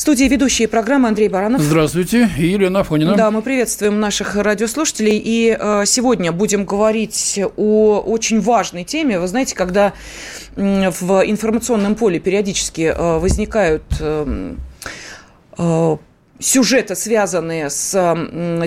[0.00, 1.60] студии ведущие программы Андрей Баранов.
[1.60, 2.30] Здравствуйте.
[2.38, 3.14] И Елена Афонина.
[3.16, 5.20] Да, мы приветствуем наших радиослушателей.
[5.22, 9.18] И э, сегодня будем говорить о очень важной теме.
[9.18, 9.92] Вы знаете, когда
[10.56, 14.54] э, в информационном поле периодически э, возникают э,
[15.58, 15.96] э,
[16.40, 18.16] сюжеты, связанные с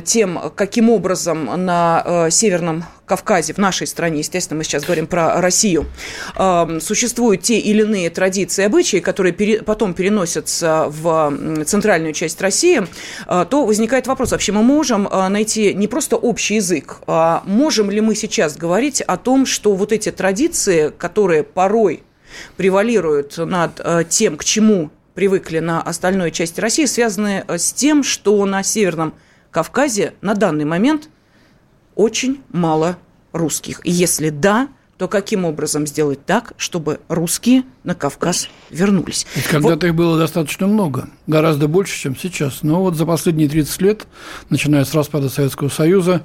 [0.06, 5.42] тем, каким образом на э, Северном Кавказе, в нашей стране, естественно, мы сейчас говорим про
[5.42, 5.86] Россию,
[6.36, 12.84] э, существуют те или иные традиции и обычаи, которые потом переносятся в центральную часть России,
[13.28, 18.02] э, то возникает вопрос, вообще мы можем найти не просто общий язык, а можем ли
[18.02, 22.04] мы сейчас говорить о том, что вот эти традиции, которые порой
[22.56, 28.44] превалируют над тем, к чему привыкли на остальной части России, связаны э, с тем, что
[28.46, 29.14] на Северном
[29.52, 31.10] Кавказе на данный момент
[31.96, 32.98] очень мало
[33.34, 33.82] русских.
[33.84, 39.26] И если да, то каким образом сделать так, чтобы русские на Кавказ вернулись?
[39.50, 39.84] когда-то вот.
[39.84, 42.62] их было достаточно много, гораздо больше, чем сейчас.
[42.62, 44.08] Но вот за последние 30 лет,
[44.50, 46.22] начиная с распада Советского Союза,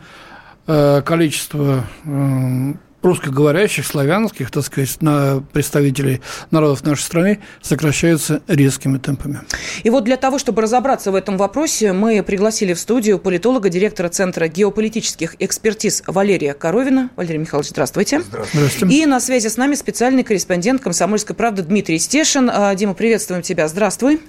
[0.66, 2.74] э, количество э,
[3.06, 9.40] русскоговорящих, славянских, так сказать, на представителей народов нашей страны сокращаются резкими темпами.
[9.84, 14.08] И вот для того, чтобы разобраться в этом вопросе, мы пригласили в студию политолога, директора
[14.08, 17.10] Центра геополитических экспертиз Валерия Коровина.
[17.16, 18.20] Валерий Михайлович, здравствуйте.
[18.20, 18.86] Здравствуйте.
[18.88, 22.50] И на связи с нами специальный корреспондент «Комсомольской правды» Дмитрий Стешин.
[22.52, 23.68] А, Дима, приветствуем тебя.
[23.68, 24.20] Здравствуй.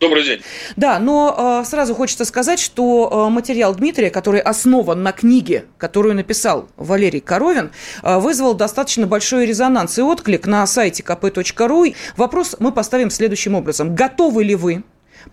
[0.00, 0.40] Добрый день.
[0.76, 6.14] Да, но э, сразу хочется сказать, что э, материал Дмитрия, который основан на книге, которую
[6.14, 7.70] написал Валерий Коровин,
[8.02, 11.94] э, вызвал достаточно большой резонанс и отклик на сайте kp.ru.
[12.16, 13.94] Вопрос мы поставим следующим образом.
[13.94, 14.84] Готовы ли вы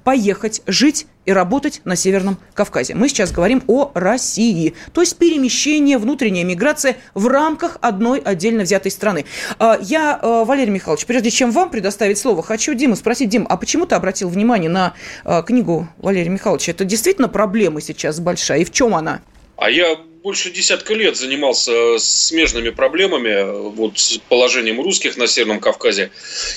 [0.03, 2.95] поехать, жить и работать на Северном Кавказе.
[2.95, 8.91] Мы сейчас говорим о России, то есть перемещение, внутренняя миграция в рамках одной отдельно взятой
[8.91, 9.25] страны.
[9.59, 13.57] А, я, э, Валерий Михайлович, прежде чем вам предоставить слово, хочу Диму спросить, Дим, а
[13.57, 14.93] почему ты обратил внимание на
[15.25, 16.71] э, книгу Валерия Михайловича?
[16.71, 19.19] Это действительно проблема сейчас большая, и в чем она?
[19.57, 26.11] А я больше десятка лет занимался смежными проблемами, вот с положением русских на Северном Кавказе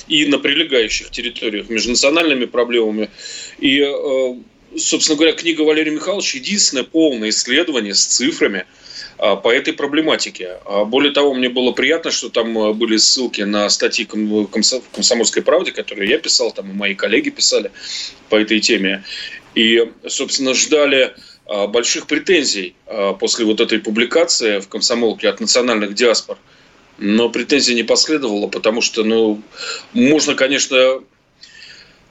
[0.09, 3.11] и на прилегающих территориях, межнациональными проблемами.
[3.61, 4.35] И, э,
[4.77, 8.65] собственно говоря, книга Валерия Михайловича единственное полное исследование с цифрами
[9.17, 10.59] по этой проблематике.
[10.65, 15.43] А более того, мне было приятно, что там э, были ссылки на статьи в «Комсомольской
[15.43, 17.71] правде», которые я писал, там и мои коллеги писали
[18.31, 19.05] по этой теме.
[19.55, 21.15] И, собственно, ждали
[21.67, 26.39] больших претензий а, после вот этой публикации в комсомолке от национальных диаспор.
[26.99, 29.43] Но претензий не последовало, потому что, ну,
[29.93, 31.03] можно, конечно,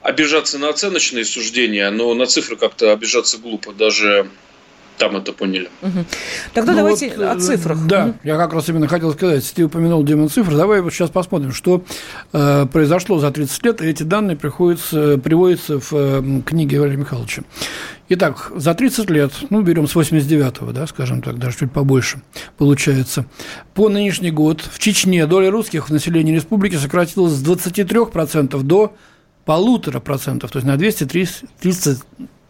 [0.02, 3.72] обижаться на оценочные суждения, но на цифры как-то обижаться глупо.
[3.72, 4.28] Даже
[4.98, 5.68] там это поняли.
[5.82, 6.04] Угу.
[6.54, 7.86] Тогда ну давайте вот, о цифрах.
[7.86, 8.14] Да, угу.
[8.22, 10.56] я как раз именно хотел сказать, ты упомянул, Дима, цифры.
[10.56, 11.84] Давай вот сейчас посмотрим, что
[12.32, 17.42] э, произошло за 30 лет, и эти данные приходятся, приводятся в э, книге Валерия Михайловича.
[18.08, 22.20] Итак, за 30 лет, ну, берем с 89-го, да, скажем так, даже чуть побольше
[22.58, 23.26] получается,
[23.74, 28.94] по нынешний год в Чечне доля русских в населении республики сократилась с 23% до
[29.44, 32.00] полутора процентов, то есть на 230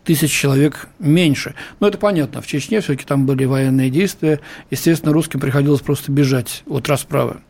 [0.04, 1.54] тысяч человек меньше.
[1.78, 4.40] Но это понятно, в Чечне все-таки там были военные действия,
[4.70, 7.40] естественно, русским приходилось просто бежать от расправы.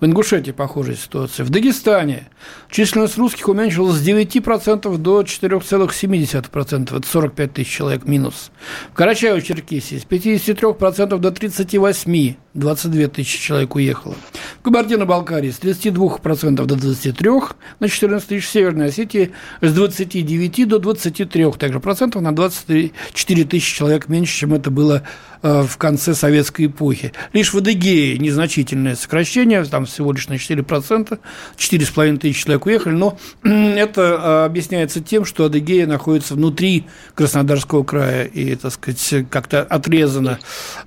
[0.00, 1.44] В Ингушетии похожая ситуация.
[1.44, 2.28] В Дагестане
[2.70, 6.96] численность русских уменьшилась с 9% до 4,7%.
[6.96, 8.50] Это 45 тысяч человек минус.
[8.92, 12.36] В Карачаево-Черкесии с 53% до 38%.
[12.54, 14.14] 22 тысячи человек уехало.
[14.64, 18.48] Кабардино-Балкарии с 32% до 23%, на 14 тысяч.
[18.48, 24.70] Северной Осетии с 29 до 23 также процентов, на 24 тысячи человек меньше, чем это
[24.70, 25.02] было
[25.44, 27.12] в конце советской эпохи.
[27.34, 31.18] Лишь в Адыгее незначительное сокращение, там всего лишь на 4%,
[31.56, 38.24] 4,5 тысячи человек уехали, но это э, объясняется тем, что Адыгея находится внутри Краснодарского края
[38.24, 40.38] и, так сказать, как-то отрезана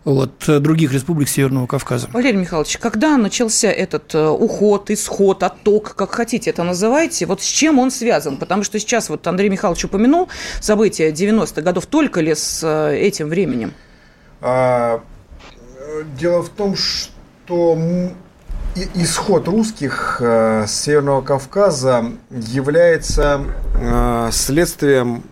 [0.05, 2.09] от других республик Северного Кавказа.
[2.11, 7.45] Валерий Михайлович, когда начался этот э, уход, исход, отток, как хотите это называйте, вот с
[7.45, 8.37] чем он связан?
[8.37, 10.29] Потому что сейчас вот Андрей Михайлович упомянул
[10.61, 13.73] события 90-х годов, только ли с этим временем?
[14.41, 15.01] А,
[16.19, 17.77] дело в том, что
[18.93, 23.41] исход русских э, с Северного Кавказа является
[23.73, 25.23] э, следствием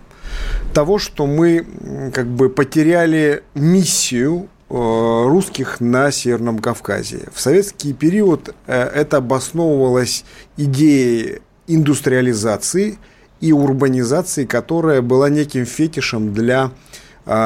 [0.73, 1.65] того, что мы
[2.13, 7.27] как бы потеряли миссию русских на Северном Кавказе.
[7.31, 10.25] В советский период это обосновывалось
[10.57, 12.97] идеей индустриализации
[13.41, 16.71] и урбанизации, которая была неким фетишем для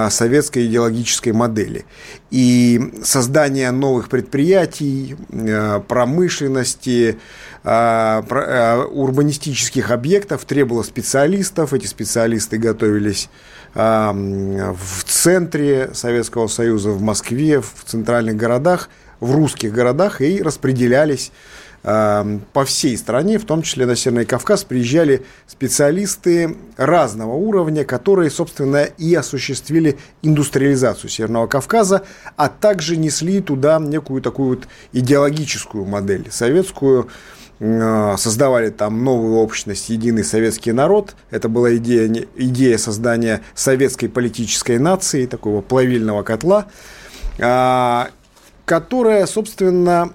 [0.10, 1.86] советской идеологической модели.
[2.32, 7.18] И создание новых предприятий, а, промышленности,
[7.64, 11.74] а, урбанистических объектов требовало специалистов.
[11.74, 13.30] Эти специалисты готовились
[13.76, 18.90] в центре Советского Союза, в Москве, в центральных городах,
[19.20, 21.32] в русских городах и распределялись
[21.82, 28.84] по всей стране, в том числе на Северный Кавказ, приезжали специалисты разного уровня, которые, собственно,
[28.84, 32.04] и осуществили индустриализацию Северного Кавказа,
[32.36, 37.08] а также несли туда некую такую вот идеологическую модель советскую,
[37.60, 41.16] э, создавали там новую общность, единый советский народ.
[41.32, 46.68] Это была идея, идея создания советской политической нации, такого плавильного котла,
[47.40, 48.10] а,
[48.66, 50.14] которая, собственно,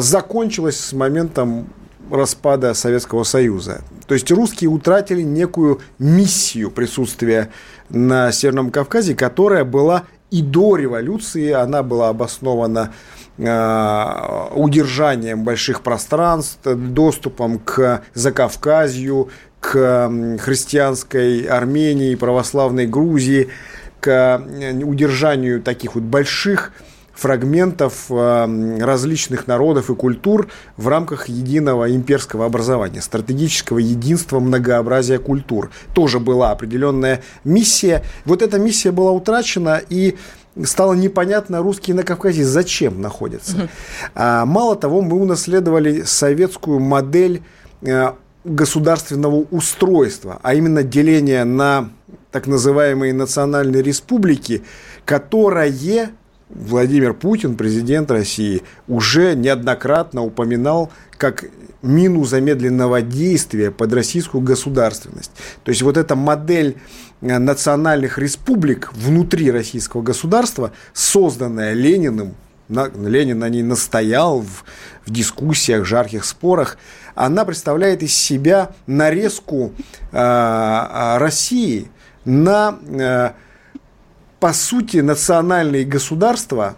[0.00, 1.68] закончилась с моментом
[2.10, 3.82] распада Советского Союза.
[4.06, 7.50] То есть русские утратили некую миссию присутствия
[7.88, 12.92] на Северном Кавказе, которая была и до революции, она была обоснована
[13.38, 19.28] а, удержанием больших пространств, доступом к Закавказью,
[19.60, 20.10] к
[20.40, 23.48] христианской Армении, православной Грузии,
[24.00, 24.42] к
[24.82, 26.72] удержанию таких вот больших
[27.14, 35.70] фрагментов э, различных народов и культур в рамках единого имперского образования, стратегического единства многообразия культур.
[35.94, 38.04] Тоже была определенная миссия.
[38.24, 40.16] Вот эта миссия была утрачена, и
[40.64, 43.56] стало непонятно, русские на Кавказе зачем находятся.
[43.56, 43.68] Угу.
[44.14, 47.42] А, мало того, мы унаследовали советскую модель
[47.82, 48.12] э,
[48.44, 51.90] государственного устройства, а именно деление на
[52.30, 54.64] так называемые национальные республики,
[55.04, 55.68] которое
[56.54, 61.44] Владимир Путин, президент России, уже неоднократно упоминал как
[61.82, 65.32] мину замедленного действия под российскую государственность.
[65.64, 66.76] То есть вот эта модель
[67.20, 72.34] э, национальных республик внутри российского государства, созданная Лениным,
[72.68, 74.64] Ленин на ней настоял в,
[75.04, 76.78] в дискуссиях, жарких спорах,
[77.14, 79.72] она представляет из себя нарезку
[80.12, 81.88] э, России
[82.24, 83.32] на э,
[84.44, 86.76] по сути, национальные государства,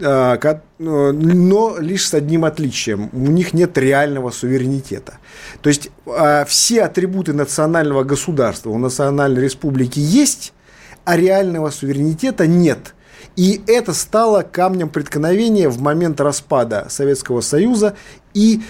[0.00, 3.08] э, э, но лишь с одним отличием.
[3.12, 5.18] У них нет реального суверенитета.
[5.62, 10.54] То есть э, все атрибуты национального государства у национальной республики есть,
[11.04, 12.94] а реального суверенитета нет.
[13.36, 17.94] И это стало камнем преткновения в момент распада Советского Союза
[18.32, 18.60] и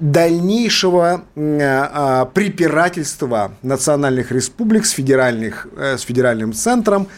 [0.00, 7.08] дальнейшего э, препирательства национальных республик с, федеральных, э, с федеральным центром,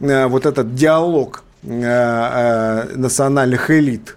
[0.00, 4.16] э, вот этот диалог национальных элит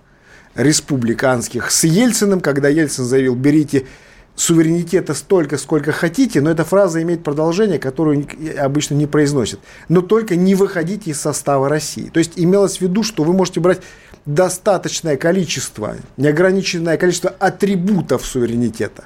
[0.55, 3.85] республиканских с Ельциным, когда Ельцин заявил, берите
[4.35, 8.27] суверенитета столько, сколько хотите, но эта фраза имеет продолжение, которую
[8.59, 9.59] обычно не произносят.
[9.89, 12.09] Но только не выходите из состава России.
[12.09, 13.81] То есть имелось в виду, что вы можете брать
[14.25, 19.05] достаточное количество, неограниченное количество атрибутов суверенитета.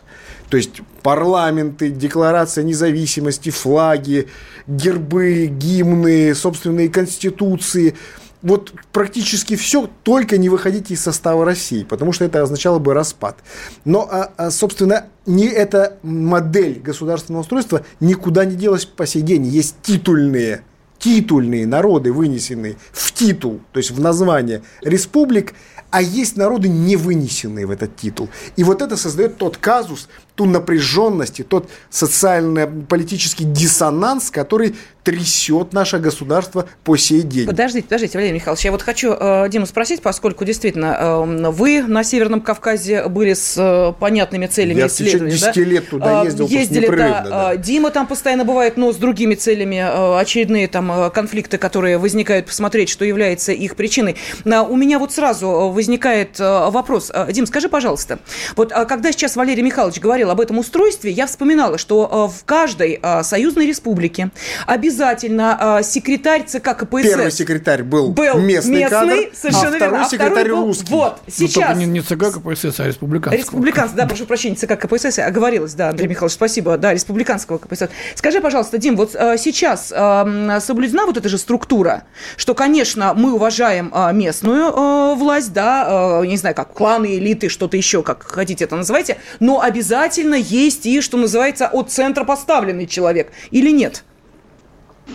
[0.50, 4.28] То есть парламенты, декларация независимости, флаги,
[4.66, 7.96] гербы, гимны, собственные конституции.
[8.42, 13.38] Вот практически все, только не выходите из состава России, потому что это означало бы распад.
[13.84, 19.46] Но, а, а, собственно, не эта модель государственного устройства никуда не делась по сей день.
[19.46, 20.64] Есть титульные
[21.00, 25.54] титульные народы, вынесенные в титул, то есть в название республик,
[25.90, 28.30] а есть народы, не вынесенные в этот титул.
[28.58, 30.08] И вот это создает тот казус,
[30.40, 37.48] ту напряженность и тот социально-политический диссонанс, который трясет наше государство по сей день.
[37.48, 42.04] Подождите, подождите, Валерий Михайлович, я вот хочу э, Диму спросить, поскольку действительно э, вы на
[42.04, 45.36] Северном Кавказе были с э, понятными целями я исследования.
[45.36, 45.62] Я 10 да?
[45.62, 47.56] лет туда ездил Ездили, да, да.
[47.56, 52.46] Дима там постоянно бывает, но с другими целями, э, очередные там э, конфликты, которые возникают,
[52.46, 54.16] посмотреть, что является их причиной.
[54.46, 57.12] А, у меня вот сразу возникает э, вопрос.
[57.14, 58.20] Э, Дим, скажи, пожалуйста,
[58.56, 63.00] вот э, когда сейчас Валерий Михайлович говорил об этом устройстве, я вспоминала, что в каждой
[63.24, 64.32] союзной республике
[64.66, 67.04] обязательно а, секретарь ЦК КПСС.
[67.04, 70.92] Первый секретарь был, был местный, местный кадр, совершенно а второй а секретарь второй русский.
[70.92, 71.76] Вот, ну, сейчас.
[71.76, 73.40] Ну, не, не ЦК КПСС, а республиканского.
[73.40, 77.90] Республиканский, да, прошу прощения, ЦК КПСС, оговорилась, да, Андрей Михайлович, спасибо, да, республиканского КПСС.
[78.16, 82.04] Скажи, пожалуйста, Дим, вот а, сейчас а, соблюдена вот эта же структура,
[82.38, 87.50] что, конечно, мы уважаем а, местную а, власть, да, а, не знаю, как кланы, элиты,
[87.50, 92.88] что-то еще, как хотите это называйте, но обязательно есть и, что называется, от центра поставленный
[92.88, 94.04] человек, или нет?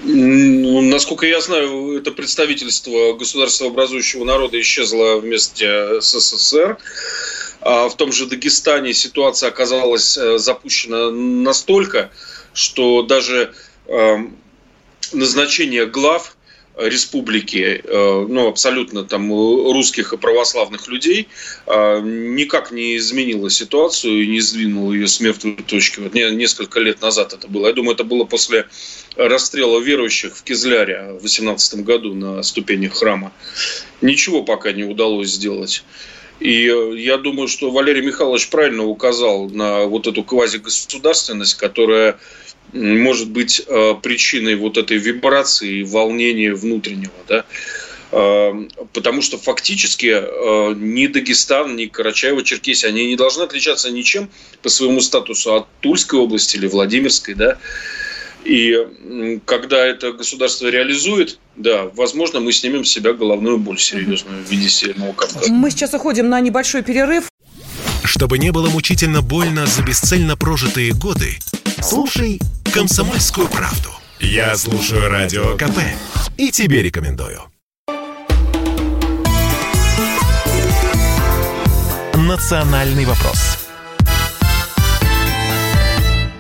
[0.03, 6.79] Ну, насколько я знаю, это представительство государства образующего народа исчезло вместе с СССР.
[7.61, 12.11] А в том же Дагестане ситуация оказалась э, запущена настолько,
[12.53, 13.55] что даже
[13.87, 14.17] э,
[15.13, 16.34] назначение глав
[16.77, 21.29] республики, э, ну, абсолютно там русских и православных людей,
[21.67, 26.01] э, никак не изменило ситуацию и не сдвинуло ее с мертвой точки.
[26.01, 27.69] Вот несколько лет назад это было.
[27.69, 28.67] Я думаю, это было после
[29.17, 33.33] расстрела верующих в Кизляре в 18 году на ступенях храма.
[34.01, 35.85] Ничего пока не удалось сделать.
[36.41, 42.19] И э, я думаю, что Валерий Михайлович правильно указал на вот эту квазигосударственность, которая
[42.75, 47.45] может быть э, причиной вот этой вибрации, волнения внутреннего, да,
[48.11, 54.29] э, потому что фактически э, ни Дагестан, ни Карачаево-Черкесия, они не должны отличаться ничем
[54.63, 57.59] по своему статусу от Тульской области или Владимирской, да,
[58.45, 58.77] и
[59.47, 64.69] когда это государство реализует, да, возможно, мы снимем с себя головную боль серьезную в виде
[64.69, 65.51] Северного Кавказа.
[65.51, 67.25] Мы сейчас уходим на небольшой перерыв.
[68.03, 71.39] Чтобы не было мучительно больно за бесцельно прожитые годы,
[71.85, 72.41] слушай
[72.73, 73.91] «Комсомольскую правду».
[74.19, 75.79] Я слушаю Радио КП
[76.37, 77.43] и тебе рекомендую.
[82.15, 83.64] «Национальный вопрос»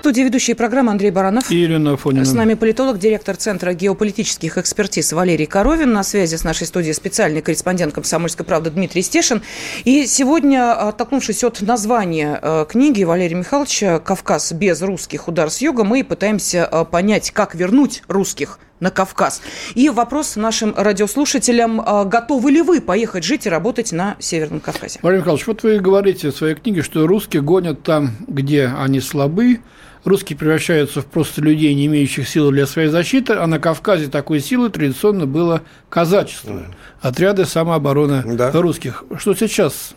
[0.05, 1.51] студии ведущие программы Андрей Баранов.
[1.51, 2.27] И Ирина Афонина.
[2.27, 5.95] С нами политолог, директор Центра геополитических экспертиз Валерий Коровин.
[5.95, 9.41] На связи с нашей студией специальный корреспондент «Комсомольской правды» Дмитрий Стешин.
[9.85, 15.85] И сегодня, оттолкнувшись от названия э, книги Валерия Михайловича «Кавказ без русских удар с юга»,
[15.85, 19.41] мы пытаемся э, понять, как вернуть русских на Кавказ.
[19.75, 24.99] И вопрос нашим радиослушателям, э, готовы ли вы поехать жить и работать на Северном Кавказе?
[25.01, 29.61] Валерий Михайлович, вот вы говорите в своей книге, что русские гонят там, где они слабы,
[30.05, 34.41] русские превращаются в просто людей, не имеющих силы для своей защиты, а на Кавказе такой
[34.41, 36.67] силы традиционно было казачество,
[37.01, 38.53] отряды самообороны да.
[38.53, 39.05] русских.
[39.19, 39.95] Что сейчас?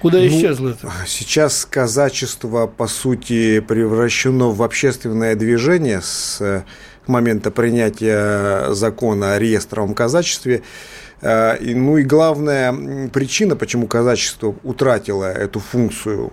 [0.00, 0.90] Куда ну, исчезло это?
[1.06, 6.62] Сейчас казачество, по сути, превращено в общественное движение с э,
[7.06, 10.62] момента принятия закона о реестровом казачестве.
[11.20, 16.32] Э, ну и главная причина, почему казачество утратило эту функцию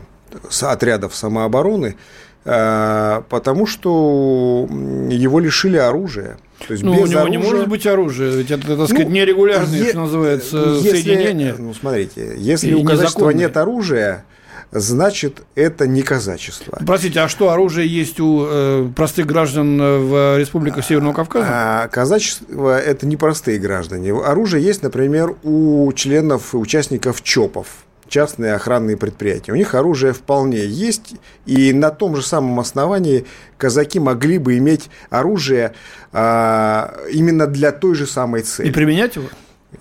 [0.62, 1.98] отрядов самообороны–
[2.44, 4.68] потому что
[5.10, 6.38] его лишили оружия.
[6.68, 7.40] То есть ну, без у него оружия...
[7.40, 9.90] не может быть оружия, ведь это, так сказать, ну, нерегулярное, е...
[9.90, 11.56] что называется, если, соединение.
[11.58, 14.26] Ну, смотрите, если у казачества нет оружия,
[14.72, 16.80] значит, это не казачество.
[16.86, 21.48] Простите, а что, оружие есть у э, простых граждан в республиках Северного Кавказа?
[21.50, 24.14] А, казачество– это не простые граждане.
[24.14, 27.68] Оружие есть, например, у членов, участников ЧОПов
[28.14, 29.54] частные охранные предприятия.
[29.54, 31.16] У них оружие вполне есть,
[31.48, 33.26] и на том же самом основании
[33.58, 35.74] казаки могли бы иметь оружие
[36.12, 38.68] а, именно для той же самой цели.
[38.68, 39.30] И применять его?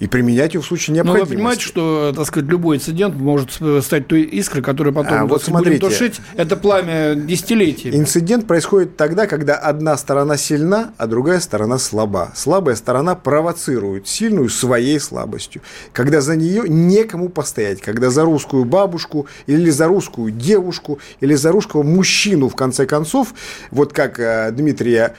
[0.02, 1.30] И применять его в случае необходимости.
[1.30, 3.52] Но вы понимаете, что, так сказать, любой инцидент может
[3.84, 6.20] стать той искрой, которая потом а, вот смотрите, будем тушить.
[6.34, 7.96] Это пламя десятилетий.
[7.96, 12.32] Инцидент происходит тогда, когда одна сторона сильна, а другая сторона слаба.
[12.34, 15.62] Слабая сторона провоцирует сильную своей слабостью.
[15.92, 17.80] Когда за нее некому постоять.
[17.80, 23.34] Когда за русскую бабушку или за русскую девушку или за русского мужчину, в конце концов,
[23.70, 25.10] вот как э, Дмитрий э,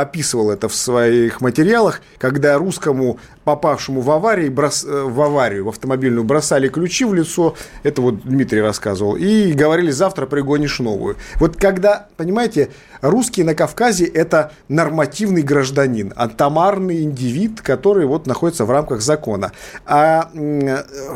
[0.00, 5.68] описывал это в своих материалах, когда русскому попавшему в, аварии, брос, э, в аварию, в
[5.68, 11.16] автомобильную, бросали ключи в лицо, это вот Дмитрий рассказывал, и говорили, завтра пригонишь новую.
[11.36, 12.70] Вот когда, понимаете,
[13.00, 19.52] русский на Кавказе– это нормативный гражданин, атомарный индивид, который вот находится в рамках закона.
[19.86, 20.30] А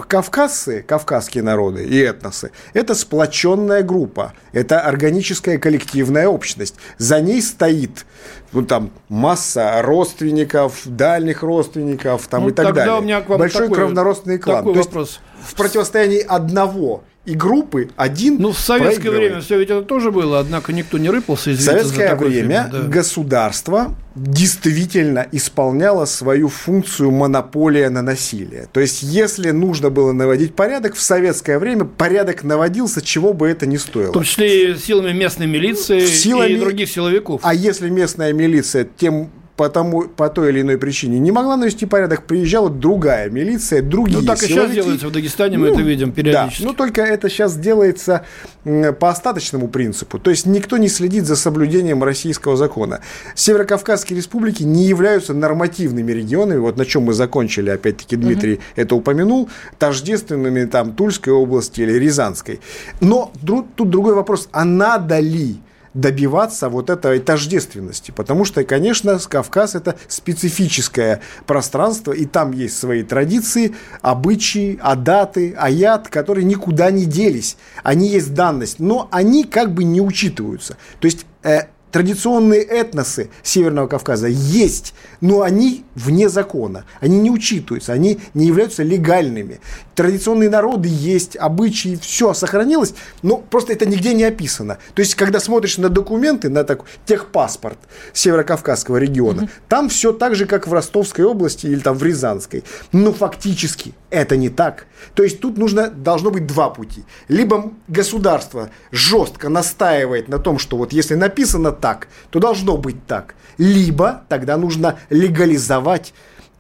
[0.09, 6.77] кавказцы, кавказские народы и этносы– это сплоченная группа, это органическая коллективная общность.
[6.99, 8.07] За ней стоит
[8.55, 12.99] ну, там масса родственников, дальних родственников там, ну, и так далее.
[12.99, 14.59] У меня к вам Большой такой, кровнородственный клан.
[14.59, 15.09] Такой То вопрос.
[15.09, 20.11] есть в противостоянии одного и группы один Ну, в советское время все ведь это тоже
[20.11, 21.51] было, однако никто не рыпался.
[21.51, 22.89] В советское время фильм, да.
[22.89, 28.69] государство действительно исполняло свою функцию монополия на насилие.
[28.73, 33.67] То есть, если нужно было наводить порядок, в советское время порядок наводился, чего бы это
[33.67, 34.11] ни стоило.
[34.11, 36.53] В том числе и силами местной милиции силами...
[36.53, 37.41] и других силовиков.
[37.43, 41.87] А если местная милиция тем по, тому, по той или иной причине не могла навести
[41.87, 45.83] порядок, приезжала другая милиция, другие Ну, так и сейчас делается в Дагестане, мы ну, это
[45.83, 46.63] видим периодически.
[46.63, 48.25] Да, но только это сейчас делается
[48.65, 50.19] по остаточному принципу.
[50.19, 53.01] То есть, никто не следит за соблюдением российского закона.
[53.37, 58.63] Северокавказские республики не являются нормативными регионами, вот на чем мы закончили, опять-таки, Дмитрий угу.
[58.75, 62.61] это упомянул, тождественными там Тульской области или Рязанской.
[63.01, 65.59] Но тут другой вопрос, а надо ли
[65.95, 68.11] добиваться вот этой тождественности.
[68.11, 76.09] Потому что, конечно, Кавказ– это специфическое пространство, и там есть свои традиции, обычаи, адаты, аят,
[76.09, 77.57] которые никуда не делись.
[77.83, 80.77] Они есть данность, но они как бы не учитываются.
[81.01, 81.63] То есть э,
[81.95, 88.83] традиционные этносы Северного Кавказа есть, но они вне закона, они не учитываются, они не являются
[88.83, 89.61] легальными.
[89.95, 94.79] Традиционные народы есть, обычаи, все сохранилось, но просто это нигде не описано.
[94.95, 97.79] То есть, когда смотришь на документы, на так, техпаспорт
[98.13, 102.65] Северокавказского региона, mm там все так же, как в Ростовской области или там в Рязанской.
[102.93, 104.87] Но фактически это не так.
[105.15, 107.05] То есть, тут нужно, должно быть два пути.
[107.29, 113.35] Либо государство жестко настаивает на том, что вот если написано так, то должно быть так.
[113.59, 116.15] Либо тогда нужно легализовать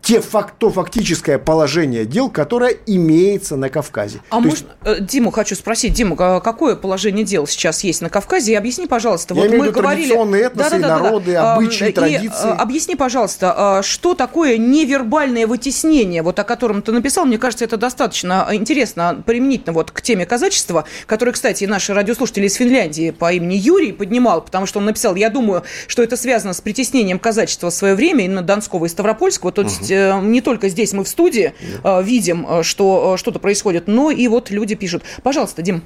[0.04, 4.20] те факт, то фактическое положение дел, которое имеется на Кавказе.
[4.28, 4.64] А то можно, есть...
[4.84, 8.52] Э, Диму хочу спросить, Дима, какое положение дел сейчас есть на Кавказе?
[8.52, 10.02] И объясни, пожалуйста, Я вот мы говорили...
[10.02, 12.50] традиционные этносы, да, да, да, народы, да, обычаи, и, традиции.
[12.50, 17.78] Объясни, пожалуйста, а, что такое невербальное вытеснение, вот о котором ты написал, мне кажется, это
[17.78, 23.54] достаточно интересно применительно вот к теме казачества, который, кстати, наш радиослушатель из Финляндии по имени
[23.54, 27.75] Юрий поднимал, потому что он написал, я думаю, что это связано с притеснением казачества в
[27.75, 31.54] свое время, именно Донского и Ставропольского, то есть Э, не только здесь мы в студии
[31.82, 32.00] да.
[32.00, 35.02] Э, видим, э, что что-то происходит, но и вот люди пишут.
[35.22, 35.82] Пожалуйста, Дим.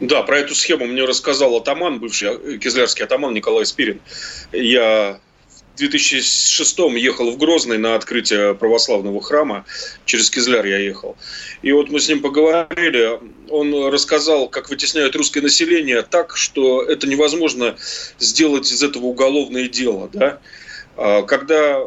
[0.00, 4.00] Да, про эту схему мне рассказал атаман, бывший кизлярский атаман Николай Спирин.
[4.50, 5.20] Я
[5.74, 9.64] в 2006 ехал в Грозный на открытие православного храма.
[10.04, 11.16] Через Кизляр я ехал.
[11.62, 13.18] И вот мы с ним поговорили.
[13.48, 17.76] Он рассказал, как вытесняют русское население так, что это невозможно
[18.18, 20.10] сделать из этого уголовное дело.
[20.12, 20.40] Да?
[21.00, 21.82] А, когда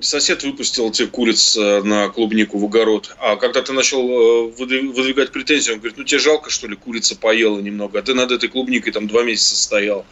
[0.00, 5.30] сосед выпустил тебе куриц э, на клубнику в огород, а когда ты начал э, выдвигать
[5.30, 8.48] претензии, он говорит, ну тебе жалко, что ли, курица поела немного, а ты над этой
[8.48, 10.06] клубникой там два месяца стоял.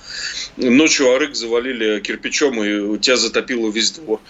[0.59, 4.21] Ночью арык завалили кирпичом, и тебя затопило весь двор.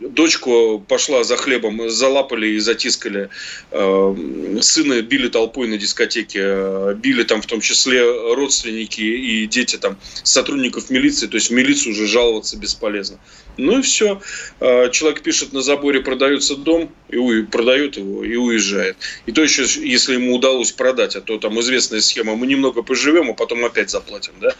[0.00, 3.28] Дочку пошла за хлебом, залапали и затискали.
[3.70, 4.16] Э,
[4.62, 8.02] сына били толпой на дискотеке, э, били там в том числе
[8.34, 13.18] родственники и дети там сотрудников милиции, то есть в милицию уже жаловаться бесполезно.
[13.60, 14.20] Ну и все.
[14.60, 18.96] Э, человек пишет на заборе, продается дом, и продает его и уезжает.
[19.26, 23.30] И то еще, если ему удалось продать, а то там известная схема, мы немного поживем,
[23.30, 24.54] а потом опять заплатим, да,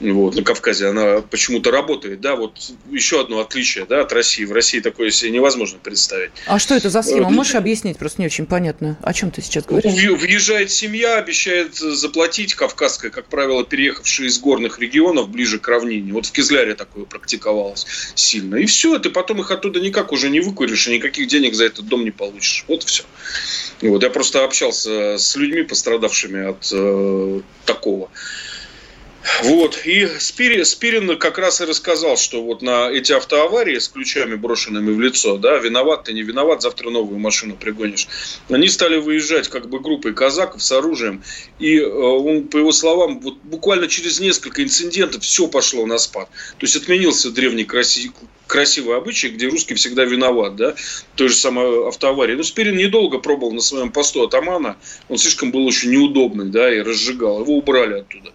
[0.00, 2.58] вот, на Кавказе она почему-то работает, да, вот
[2.90, 4.44] еще одно отличие, да, от России.
[4.44, 6.30] В России такое себе невозможно представить.
[6.46, 7.30] А что это за схема?
[7.30, 7.98] Можешь объяснить?
[7.98, 8.98] Просто не очень понятно.
[9.02, 9.92] О чем ты сейчас говоришь?
[9.92, 16.12] Въезжает семья, обещает заплатить, кавказская, как правило, переехавшая из горных регионов ближе к равнине.
[16.12, 17.86] Вот в Кизляре такое практиковалось
[18.36, 18.56] сильно.
[18.56, 21.82] И все, ты потом их оттуда никак уже не выкуришь, и никаких денег за это
[21.82, 22.64] дом не получишь.
[22.68, 23.04] Вот все.
[23.82, 28.10] Вот я просто общался с людьми, пострадавшими от э, такого.
[29.42, 29.80] Вот.
[29.84, 34.92] И Спирин, Спирин как раз и рассказал, что вот на эти автоаварии с ключами, брошенными
[34.92, 38.08] в лицо, да, виноват ты, не виноват, завтра новую машину пригонишь.
[38.48, 41.22] Они стали выезжать как бы группой казаков с оружием.
[41.58, 46.28] И э, он, по его словам, вот буквально через несколько инцидентов все пошло на спад.
[46.58, 48.12] То есть отменился древний краси,
[48.46, 50.74] красивый обычай, где русский всегда виноват, да,
[51.16, 52.34] той же самой автоаварии.
[52.34, 54.76] Но Спирин недолго пробовал на своем посту атамана,
[55.08, 57.40] он слишком был очень неудобный, да, и разжигал.
[57.40, 58.32] Его убрали оттуда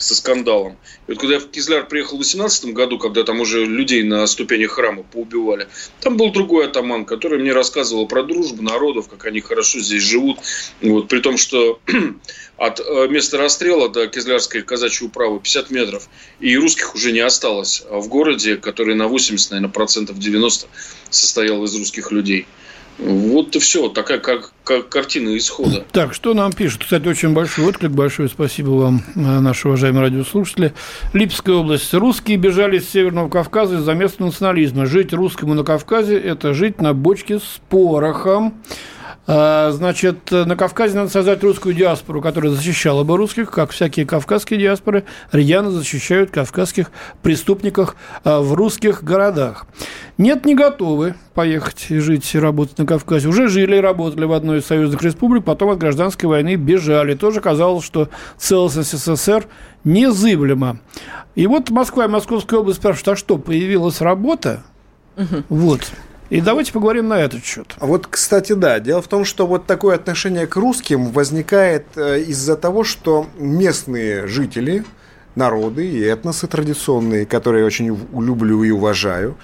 [0.00, 0.78] со скандалом.
[1.06, 4.26] И вот когда я в Кизляр приехал в 18 году, когда там уже людей на
[4.26, 5.68] ступенях храма поубивали,
[6.00, 10.38] там был другой атаман, который мне рассказывал про дружбу народов, как они хорошо здесь живут.
[10.80, 11.80] Вот, при том, что
[12.56, 16.08] от э, места расстрела до Кизлярской казачьей управы 50 метров,
[16.40, 17.82] и русских уже не осталось.
[17.90, 20.66] А в городе, который на 80, наверное, процентов 90
[21.10, 22.46] состоял из русских людей–
[23.00, 25.84] вот и все, такая как, как картина исхода.
[25.92, 26.84] Так, что нам пишут?
[26.84, 30.74] Кстати, очень большой отклик, большое спасибо вам, э, наши уважаемые радиослушатели.
[31.12, 31.92] Липская область.
[31.94, 34.86] Русские бежали с Северного Кавказа из-за местного национализма.
[34.86, 38.54] Жить русскому на Кавказе– это жить на бочке с порохом.
[39.32, 44.58] А, значит, на Кавказе надо создать русскую диаспору, которая защищала бы русских, как всякие кавказские
[44.58, 46.90] диаспоры рьяно защищают кавказских
[47.22, 49.66] преступников а, в русских городах.
[50.18, 53.28] Нет, не готовы поехать и жить и работать на Кавказе.
[53.28, 57.14] Уже жили и работали в одной из союзных республик, потом от гражданской войны бежали.
[57.14, 59.46] Тоже казалось, что целостность СССР
[59.84, 60.80] незыблема.
[61.36, 64.64] И вот Москва и Московская область спрашивают, а что, появилась работа?
[65.16, 65.44] Угу.
[65.50, 65.92] Вот.
[66.30, 67.74] И давайте поговорим на этот счет.
[67.80, 68.78] Вот, кстати, да.
[68.78, 74.28] Дело в том, что вот такое отношение к русским возникает э, из-за того, что местные
[74.28, 74.84] жители,
[75.34, 79.36] народы и этносы традиционные, которые я очень люблю и уважаю,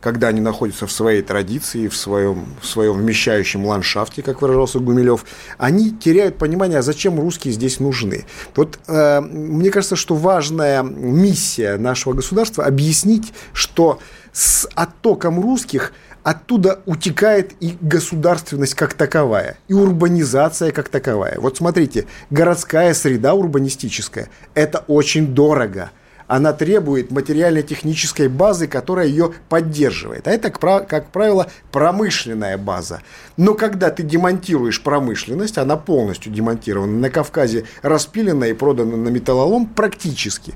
[0.00, 5.24] когда они находятся в своей традиции, в своем, в своем вмещающем ландшафте, как выражался Гумилев,
[5.56, 8.26] они теряют понимание, а зачем русские здесь нужны.
[8.54, 13.98] Вот э, мне кажется, что важная миссия нашего государства объяснить, что
[14.32, 15.92] с оттоком русских
[16.24, 21.38] оттуда утекает и государственность как таковая, и урбанизация как таковая.
[21.38, 25.92] Вот смотрите, городская среда урбанистическая– это очень дорого–
[26.26, 30.26] она требует материально-технической базы, которая ее поддерживает.
[30.26, 33.02] А это, как правило, промышленная база.
[33.36, 39.66] Но когда ты демонтируешь промышленность, она полностью демонтирована, на Кавказе распилена и продана на металлолом
[39.66, 40.54] практически,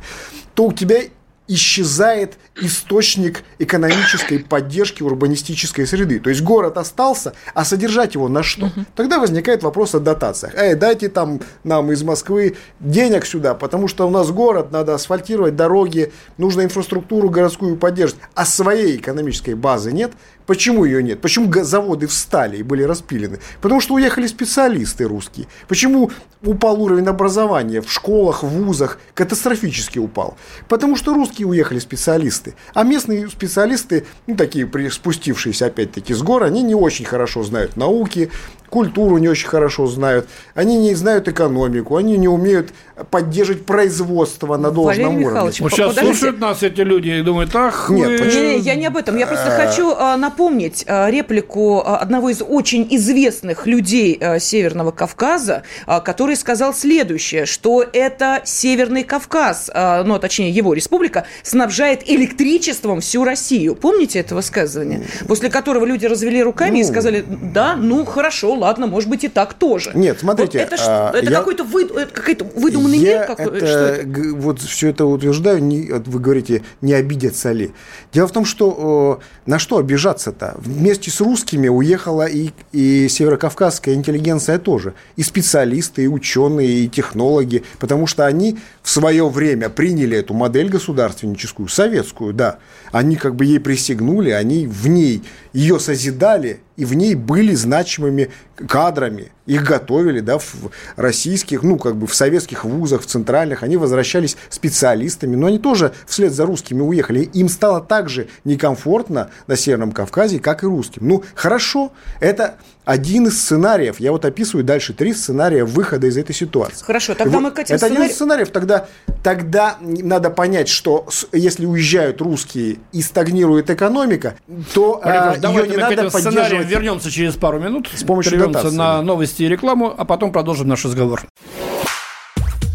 [0.55, 1.03] то у тебя
[1.49, 6.21] исчезает источник экономической поддержки урбанистической среды.
[6.21, 8.67] То есть город остался, а содержать его на что?
[8.67, 8.85] Угу.
[8.95, 10.55] Тогда возникает вопрос о дотациях.
[10.55, 15.57] Эй, дайте там нам из Москвы денег сюда, потому что у нас город, надо асфальтировать
[15.57, 18.23] дороги, нужно инфраструктуру городскую поддерживать.
[18.35, 20.13] А своей экономической базы нет.
[20.49, 21.21] Почему ее нет?
[21.21, 23.39] Почему заводы встали и были распилены?
[23.61, 25.47] Потому что уехали специалисты русские.
[25.69, 26.11] Почему
[26.43, 28.99] упал уровень образования в школах, в вузах?
[29.13, 30.39] Катастрофически упал.
[30.67, 32.55] Потому что русские уехали специалисты.
[32.73, 38.31] А местные специалисты, ну, такие спустившиеся опять-таки с гор, они не очень хорошо знают науки,
[38.69, 42.73] культуру не очень хорошо знают, они не знают экономику, они не умеют
[43.11, 45.41] поддерживать производство на должном Валерий уровне.
[45.61, 46.17] Вот сейчас подождите.
[46.17, 48.27] слушают нас эти люди и думают, ах, Нет, вы...
[48.27, 49.17] не, не, я не об этом.
[49.17, 49.67] Я просто э.
[49.67, 56.75] хочу а, напомнить а, реплику а, одного из очень известных людей Северного Кавказа, который сказал
[56.75, 63.75] следующее, что это Северный Кавказ, ну, точнее, его республика, снабжает электричеством всю Россию.
[63.75, 65.03] Помните это высказывание?
[65.27, 69.29] После которого люди развели руками ну, и сказали, да, ну, хорошо, ладно, может быть и
[69.29, 69.93] так тоже.
[69.95, 70.59] Нет, смотрите.
[70.59, 73.27] Вот это а, это я, какой-то вы, какой-то выдуманный я мир?
[73.27, 74.35] Какой, это, это?
[74.37, 77.73] Вот все это утверждаю, не, вы говорите, не обидятся ли.
[78.13, 80.55] Дело в том, что на что обижаться-то?
[80.59, 84.95] Вместе с русскими уехала и, и северокавказская интеллигенция тоже.
[85.17, 90.69] И специалисты, и ученые, и технологи, потому что они в свое время приняли эту модель
[90.69, 92.59] государственническую, советскую, да.
[92.93, 98.31] Они как бы ей присягнули, они в ней ее созидали, и в ней были значимыми
[98.69, 99.33] кадрами.
[99.47, 103.65] Их готовили, да, в российских, ну, как бы в советских вузах, в центральных.
[103.65, 107.23] Они возвращались специалистами, но они тоже вслед за русскими уехали.
[107.35, 111.09] Им стало так же некомфортно на Северном Кавказе, как и русским.
[111.09, 114.01] Ну, хорошо, это один из сценариев.
[114.01, 116.83] Я вот описываю дальше три сценария выхода из этой ситуации.
[116.83, 117.97] Хорошо, тогда вот, мы к этим Это сценарий...
[117.97, 118.49] один из сценариев.
[118.49, 118.87] Тогда,
[119.23, 124.37] тогда надо понять, что если уезжают русские и стагнирует экономика,
[124.73, 127.91] то а, ее не надо поддерживать вернемся через пару минут.
[127.95, 128.79] С помощью Прервемся дотации.
[128.79, 131.25] на новости и рекламу, а потом продолжим наш разговор.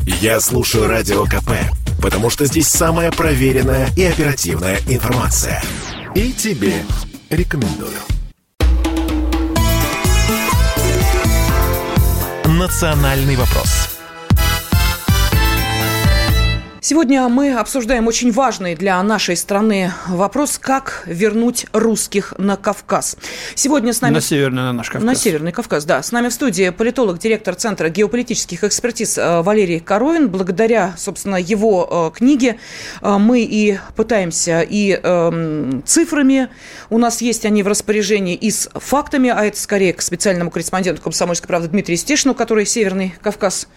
[0.06, 1.54] Я слушаю Радио КП,
[2.04, 5.64] потому что здесь самая проверенная и оперативная информация.
[6.14, 6.84] И тебе
[7.32, 7.98] рекомендую.
[12.64, 13.83] «Национальный вопрос»
[16.86, 23.16] Сегодня мы обсуждаем очень важный для нашей страны вопрос, как вернуть русских на Кавказ.
[23.56, 24.16] Сегодня с нами...
[24.16, 25.06] На северный на наш Кавказ.
[25.06, 26.04] На северный Кавказ, да.
[26.04, 30.28] С нами в студии политолог, директор Центра геополитических экспертиз э, Валерий Коровин.
[30.28, 32.60] Благодаря, собственно, его э, книге
[33.02, 36.50] э, мы и пытаемся и э, цифрами,
[36.90, 41.02] у нас есть они в распоряжении, и с фактами, а это скорее к специальному корреспонденту
[41.02, 43.70] «Комсомольской правды» Дмитрию Стешину, который Северный Кавказ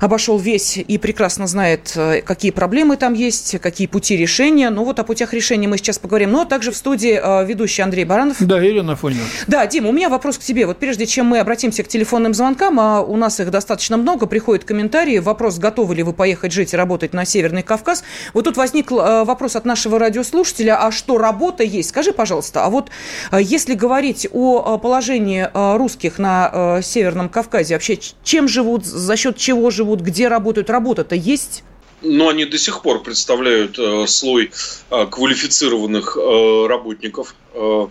[0.00, 4.70] обошел весь и прекрасно знает, как какие проблемы там есть, какие пути решения.
[4.70, 6.32] Ну вот о путях решения мы сейчас поговорим.
[6.32, 8.38] Но также в студии э, ведущий Андрей Баранов.
[8.40, 9.20] Да, Ирина Фонина.
[9.46, 10.64] Да, Дима, у меня вопрос к тебе.
[10.64, 14.64] Вот прежде чем мы обратимся к телефонным звонкам, а у нас их достаточно много, приходят
[14.64, 15.18] комментарии.
[15.18, 18.04] Вопрос, готовы ли вы поехать жить и работать на Северный Кавказ.
[18.32, 21.90] Вот тут возник э, вопрос от нашего радиослушателя, а что работа есть?
[21.90, 22.88] Скажи, пожалуйста, а вот
[23.32, 29.68] э, если говорить о положении русских на Северном Кавказе, вообще чем живут, за счет чего
[29.68, 31.64] живут, где работают, работа-то есть?
[32.02, 34.52] Но они до сих пор представляют э, слой
[34.90, 37.86] э, квалифицированных э, работников, э,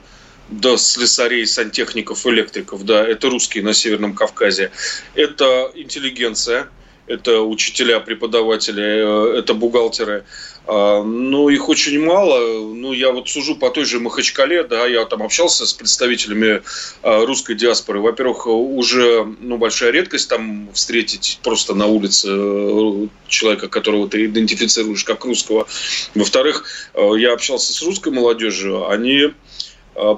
[0.50, 4.72] да, слесарей, сантехников, электриков, да, это русские на Северном Кавказе.
[5.16, 6.70] Это интеллигенция,
[7.10, 10.26] это учителя, преподаватели, э, это бухгалтеры.
[10.68, 12.74] А, но их очень мало.
[12.76, 16.62] Ну, я вот сужу по той же Махачкале, да, я там общался с представителями
[17.02, 18.00] а, русской диаспоры.
[18.00, 25.04] Во-первых, уже ну, большая редкость там встретить просто на улице э, человека, которого ты идентифицируешь
[25.04, 25.68] как русского.
[26.14, 29.34] Во-вторых, э, я общался с русской молодежью, они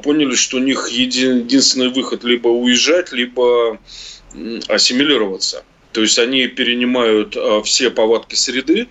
[0.04, 3.80] поняли, что у них единственный выход либо уезжать, либо
[4.68, 5.64] ассимилироваться.
[5.94, 8.88] То есть они перенимают все повадки среды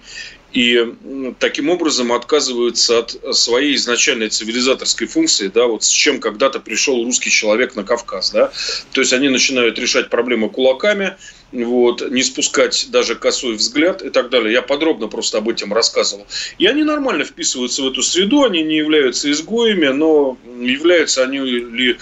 [0.53, 0.95] и
[1.39, 7.31] таким образом отказываются от своей изначальной цивилизаторской функции, да, вот с чем когда-то пришел русский
[7.31, 8.51] человек на Кавказ, да,
[8.93, 11.17] то есть они начинают решать проблемы кулаками,
[11.53, 14.53] вот, не спускать даже косой взгляд и так далее.
[14.53, 16.27] Я подробно просто об этом рассказывал.
[16.59, 21.97] И они нормально вписываются в эту среду, они не являются изгоями, но являются они ли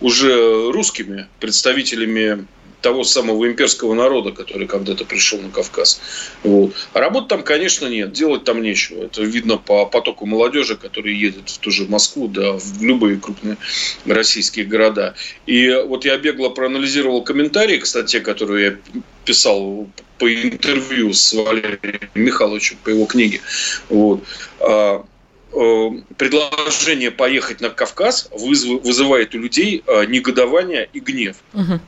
[0.00, 2.46] уже русскими представителями
[2.80, 6.00] того самого имперского народа, который когда-то пришел на Кавказ.
[6.44, 6.74] Вот.
[6.92, 9.04] А работы там, конечно, нет, делать там нечего.
[9.04, 13.56] Это видно по потоку молодежи, который едет в ту же Москву, да, в любые крупные
[14.06, 15.14] российские города.
[15.46, 18.76] И вот я бегло проанализировал комментарии к статье, которую я
[19.24, 19.88] писал
[20.18, 23.40] по интервью с Валерием Михайловичем по его книге.
[23.88, 24.22] Вот
[24.60, 25.04] а,
[25.52, 31.36] э, предложение поехать на Кавказ вызывает у людей э, негодование и гнев.
[31.54, 31.80] Угу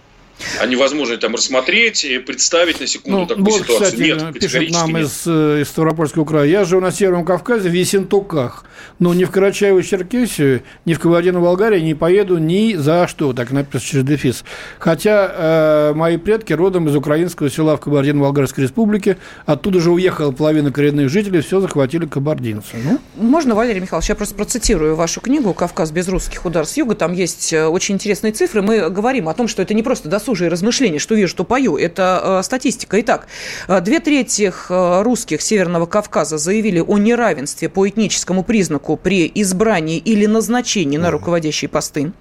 [0.61, 3.87] а невозможно там рассмотреть и представить на секунду ну, такую вот, ситуацию.
[3.87, 5.07] Кстати, Нет, пишет нам нет.
[5.07, 6.47] Из, э, из Ставропольского края.
[6.47, 8.65] Я живу на Северном Кавказе, в Ессентуках.
[8.99, 13.33] Но ни в Карачаево-Черкесию, ни в Кабардино-Болгарию не поеду ни за что.
[13.33, 14.45] Так написано через дефис.
[14.79, 19.19] Хотя э, мои предки родом из украинского села в Кабардино-Болгарской республике.
[19.47, 21.41] Оттуда же уехала половина коренных жителей.
[21.41, 22.77] Все захватили кабардинцы.
[22.83, 22.99] Ну?
[23.17, 26.95] Можно, Валерий Михайлович, я просто процитирую вашу книгу «Кавказ без русских удар с юга».
[26.95, 28.63] Там есть э, очень интересные цифры.
[28.63, 31.77] Мы говорим о том, что это не просто досуг досужие размышления, что вижу, что пою.
[31.77, 33.01] Это э, статистика.
[33.01, 33.27] Итак,
[33.67, 39.99] э, две трети э, русских Северного Кавказа заявили о неравенстве по этническому признаку при избрании
[39.99, 42.13] или назначении на руководящие посты.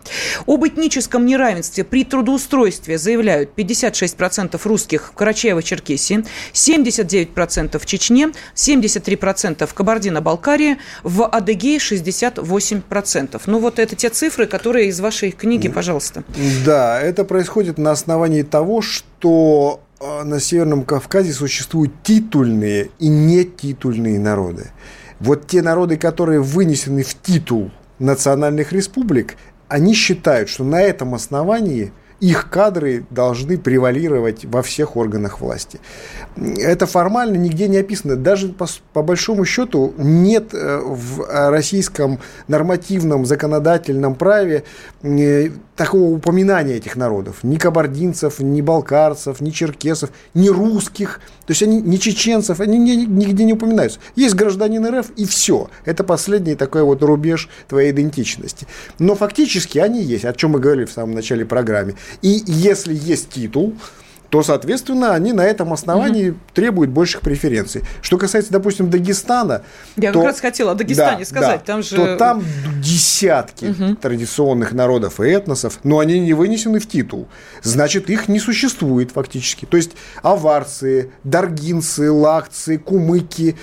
[0.48, 9.74] Об этническом неравенстве при трудоустройстве заявляют 56% русских в Карачаево-Черкесии, 79% в Чечне, 73% в
[9.76, 13.42] Кабардино-Балкарии, в Адыгее 68%.
[13.46, 16.24] Ну вот это те цифры, которые из вашей книги, пожалуйста.
[16.66, 24.20] Да, это происходит на основании того, что э, на Северном Кавказе существуют титульные и нетитульные
[24.20, 24.72] народы.
[25.20, 29.36] Вот те народы, которые вынесены в титул национальных республик,
[29.68, 35.80] они считают, что на этом основании их кадры должны превалировать во всех органах власти.
[36.36, 38.16] Это формально нигде не описано.
[38.16, 44.64] Даже по, по большому счету нет э, в российском нормативном законодательном праве
[45.02, 47.38] э, такого упоминания этих народов.
[47.44, 51.22] Ни кабардинцев, ни балкарцев, ни черкесов, ни русских.
[51.46, 54.00] То есть они ни чеченцев, они нигде не упоминаются.
[54.18, 55.70] Есть гражданин РФ и все.
[55.86, 58.68] Это последний такой вот рубеж твоей идентичности.
[59.00, 61.96] Но фактически они есть, о чем мы говорили в самом начале программы.
[62.22, 63.76] И если есть титул,
[64.30, 66.40] то, соответственно, они на этом основании угу.
[66.54, 67.84] требуют больших преференций.
[68.02, 69.64] Что касается, допустим, Дагестана...
[69.98, 71.60] Я то, как раз хотела о Дагестане да, сказать.
[71.62, 71.96] Да, там же...
[71.96, 72.44] То там
[72.80, 73.96] десятки угу.
[73.96, 77.28] традиционных народов и этносов, но они не вынесены в титул.
[77.64, 79.66] Значит, их не существует фактически.
[79.66, 79.92] То есть
[80.22, 83.58] аварцы, даргинцы, лакцы, кумыки,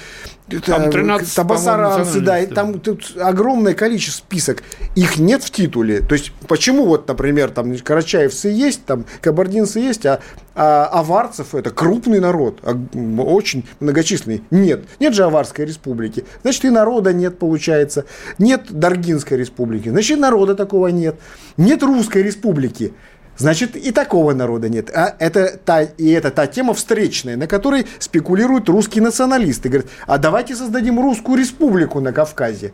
[0.64, 4.62] там 13, табасаранцы, да, и там тут огромное количество список.
[4.94, 6.00] Их нет в титуле.
[6.00, 10.20] То есть, почему вот, например, там карачаевцы есть, там кабардинцы есть, а,
[10.54, 12.78] а аварцев это крупный народ, а,
[13.20, 14.44] очень многочисленный.
[14.50, 14.84] Нет.
[15.00, 16.24] Нет же Аварской республики.
[16.42, 18.04] Значит, и народа нет, получается.
[18.38, 19.88] Нет Даргинской республики.
[19.88, 21.16] Значит, народа такого нет.
[21.56, 22.94] Нет Русской республики.
[23.36, 24.90] Значит, и такого народа нет.
[24.94, 29.68] А это та, и это та тема встречная, на которой спекулируют русские националисты.
[29.68, 32.72] Говорят, а давайте создадим русскую республику на Кавказе.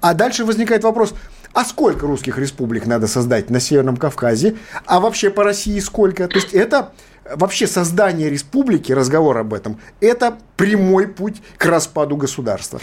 [0.00, 1.14] А дальше возникает вопрос,
[1.52, 4.56] а сколько русских республик надо создать на Северном Кавказе?
[4.86, 6.26] А вообще по России сколько?
[6.28, 6.92] То есть это
[7.24, 12.80] вообще создание республики, разговор об этом, это прямой путь к распаду государства.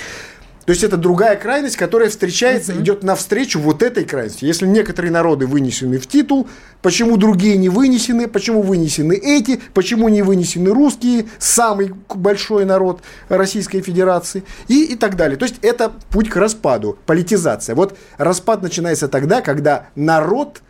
[0.65, 2.82] То есть это другая крайность, которая встречается, угу.
[2.82, 4.45] идет навстречу вот этой крайности.
[4.45, 6.47] Если некоторые народы вынесены в титул,
[6.82, 13.82] почему другие не вынесены, почему вынесены эти, почему не вынесены русские, самый большой народ Российской
[13.82, 15.38] Федерации и, и так далее.
[15.38, 17.76] То есть это путь к распаду, политизация.
[17.76, 20.62] Вот распад начинается тогда, когда народ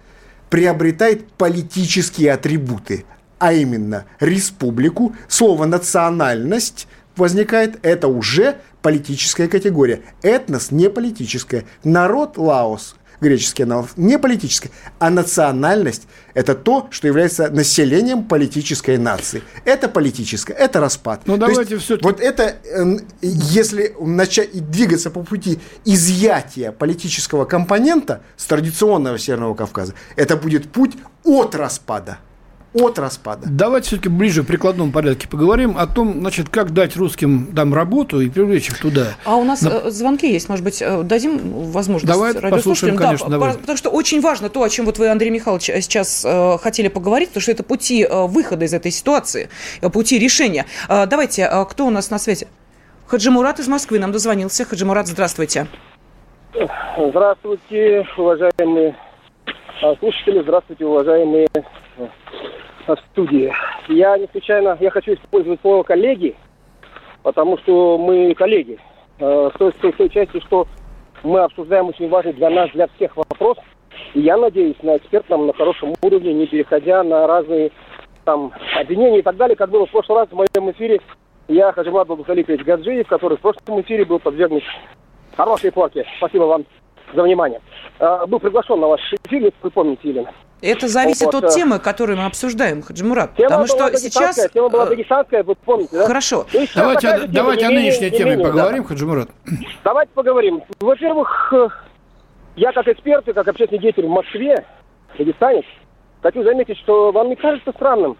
[0.50, 3.06] приобретает политические атрибуты,
[3.40, 10.02] а именно республику, слово национальность возникает, это уже политическая категория.
[10.22, 11.66] Этнос не политическая.
[11.84, 19.44] Народ Лаос, греческий аналог, не политическая, а национальность– это то, что является населением политической нации.
[19.64, 21.22] Это политическое, это распад.
[21.26, 28.46] Ну, давайте все Вот это, эм, если начать двигаться по пути изъятия политического компонента с
[28.46, 32.18] традиционного Северного Кавказа, это будет путь от распада
[32.74, 33.48] от распада.
[33.50, 38.22] Давайте все-таки ближе в прикладном порядке поговорим о том, значит, как дать русским там работу
[38.22, 39.08] и привлечь их туда.
[39.26, 39.70] А у нас На...
[39.70, 43.54] Э, звонки есть, может быть, э, дадим возможность давай послушаем, конечно, да, давай.
[43.58, 46.88] Потому что очень важно то, о чем вот вы, Андрей Михайлович, э, сейчас э, хотели
[46.88, 49.50] поговорить, потому что это пути э, выхода из этой ситуации,
[49.94, 50.66] пути решения.
[50.88, 52.48] Э, давайте, э, кто у нас на связи?
[53.08, 54.64] Хаджимурат из Москвы нам дозвонился.
[54.64, 55.68] Хаджимурат, здравствуйте.
[56.98, 58.96] Здравствуйте, уважаемые
[60.00, 61.48] слушатели, здравствуйте, уважаемые
[62.96, 63.54] в студии.
[63.88, 66.36] Я не случайно, я хочу использовать слово коллеги,
[67.24, 68.80] потому что мы коллеги.
[69.20, 70.68] Э, в той, в той части, что
[71.24, 73.58] мы обсуждаем очень важный для нас, для всех вопрос.
[74.14, 77.72] И я надеюсь на экспертном, на хорошем уровне, не переходя на разные
[78.26, 81.02] там обвинения и так далее, как было в прошлый раз в моем эфире.
[81.48, 84.64] Я Хаджимат Бабухаликович Гаджиев, который в прошлом эфире был подвергнут
[85.36, 86.06] хорошей порке.
[86.18, 86.66] Спасибо вам
[87.14, 87.62] за внимание.
[88.00, 90.32] Э, был приглашен на ваш эфир, если вы помните, Елена.
[90.62, 93.36] Это зависит вот, от э, темы, которую мы обсуждаем, Хаджимурат.
[93.36, 94.48] Тема потому что сейчас...
[94.54, 96.06] Тема была дагестанская, вы помните, да?
[96.06, 96.46] Хорошо.
[96.76, 98.88] Давайте, давайте о нынешней теме поговорим, да.
[98.88, 99.30] Хаджимурат.
[99.84, 100.62] Давайте поговорим.
[100.80, 101.68] Во-первых, э,
[102.56, 104.64] я как эксперт и как общественный деятель в Москве,
[105.18, 105.66] дагестанец,
[106.22, 108.16] хочу заметить, что вам не кажется странным,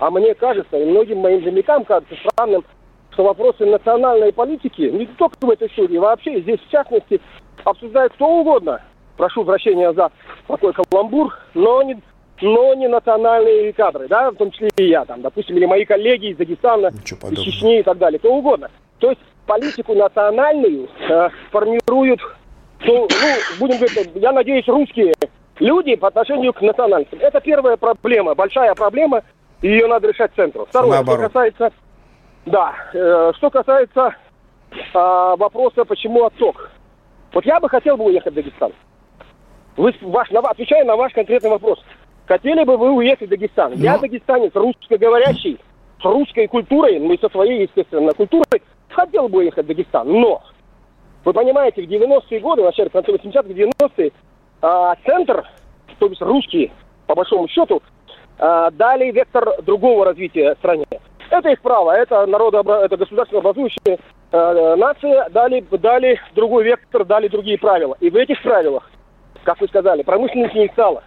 [0.00, 2.64] а мне кажется, и многим моим землякам кажется странным,
[3.12, 7.20] что вопросы национальной политики, не только в этой студии, вообще здесь в частности,
[7.64, 8.82] обсуждает кто угодно–
[9.16, 10.10] прошу прощения за
[10.46, 12.00] такой каламбур, но не,
[12.40, 16.26] но не национальные кадры, да, в том числе и я, там, допустим, или мои коллеги
[16.30, 18.70] из Дагестана, из Чечни и так далее, кто угодно.
[18.98, 22.20] То есть политику национальную э, формируют,
[22.80, 25.14] ну, ну, будем говорить, я надеюсь, русские
[25.58, 27.20] люди по отношению к национальностям.
[27.20, 29.22] Это первая проблема, большая проблема,
[29.62, 30.66] и ее надо решать центру.
[30.66, 31.20] Второе, Наоборот.
[31.20, 31.72] что касается,
[32.46, 34.14] да, э, что касается
[34.72, 36.70] э, вопроса, почему отток.
[37.32, 38.72] Вот я бы хотел бы уехать в Дагестан.
[39.76, 41.82] Вы, ваш, на, отвечая на ваш конкретный вопрос.
[42.26, 43.72] Хотели бы вы уехать в Дагестан?
[43.72, 43.82] Но...
[43.82, 45.58] Я дагестанец, русскоговорящий,
[46.00, 50.08] с русской культурой, ну и со своей, естественно, культурой, хотел бы уехать в Дагестан.
[50.08, 50.42] Но,
[51.24, 54.12] вы понимаете, в 90-е годы, в начале конце 80-х, 90-е,
[54.62, 55.44] а, центр,
[55.98, 56.70] то есть русские,
[57.06, 57.82] по большому счету,
[58.38, 60.86] а, дали вектор другого развития стране.
[61.30, 63.98] Это их право, это народо, это государственно образующая
[64.30, 67.96] э, нация, дали, дали другой вектор, дали другие правила.
[67.98, 68.88] И в этих правилах
[69.44, 71.04] как вы сказали, промышленность не стало.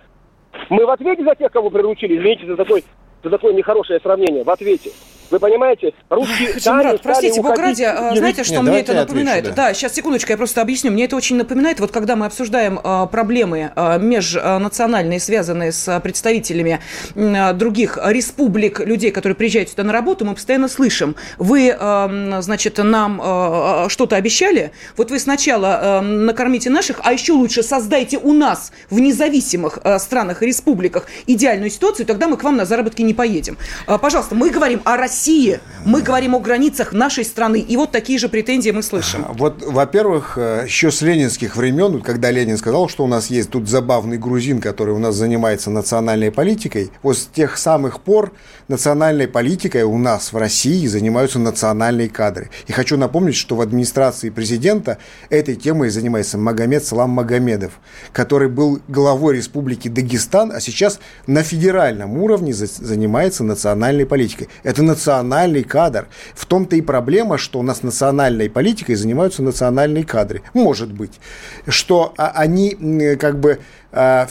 [0.69, 2.83] Мы в ответе за тех, кого приручили, извините за такой
[3.23, 4.91] за такое нехорошее сравнение, в ответе.
[5.29, 9.39] Вы понимаете, русские Хачимурат, простите, Бог ради, а, знаете, что Нет, мне это напоминает?
[9.39, 9.67] Отвечу, да.
[9.67, 10.91] да, сейчас, секундочку, я просто объясню.
[10.91, 16.79] Мне это очень напоминает, вот когда мы обсуждаем а, проблемы а, межнациональные, связанные с представителями
[17.15, 22.77] а, других республик, людей, которые приезжают сюда на работу, мы постоянно слышим, вы, а, значит,
[22.77, 28.17] нам а, а что-то обещали, вот вы сначала а, накормите наших, а еще лучше создайте
[28.17, 32.65] у нас в независимых а, странах и республиках идеальную ситуацию, тогда мы к вам на
[32.65, 33.57] заработки не поедем.
[33.87, 35.59] А, пожалуйста, мы говорим о России России.
[35.83, 37.59] Мы говорим о границах нашей страны.
[37.59, 39.25] И вот такие же претензии мы слышим.
[39.37, 43.69] Вот, во-первых, э, еще с ленинских времен, когда Ленин сказал, что у нас есть тут
[43.69, 48.31] забавный грузин, который у нас занимается национальной политикой, вот с тех самых пор
[48.67, 52.49] национальной политикой у нас в России занимаются национальные кадры.
[52.67, 54.97] И хочу напомнить, что в администрации президента
[55.29, 57.73] этой темой занимается Магомед Салам Магомедов,
[58.11, 64.49] который был главой Республики Дагестан, а сейчас на федеральном уровне занимается национальной политикой.
[64.63, 66.07] Это национальная национальный кадр.
[66.35, 70.41] В том-то и проблема, что у нас национальной политикой занимаются национальные кадры.
[70.53, 71.19] Может быть.
[71.67, 73.59] Что а, они как бы
[73.91, 74.27] а,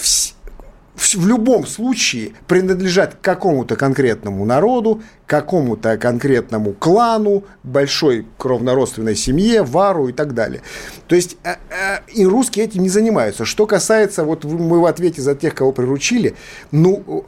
[0.97, 10.13] в любом случае принадлежат какому-то конкретному народу, какому-то конкретному клану, большой кровнородственной семье, вару и
[10.13, 10.63] так далее.
[11.07, 13.45] То есть э, э, и русские этим не занимаются.
[13.45, 16.35] Что касается, вот мы в ответе за тех, кого приручили,
[16.71, 17.27] ну,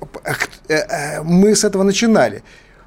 [0.68, 2.42] э, мы с этого начинали.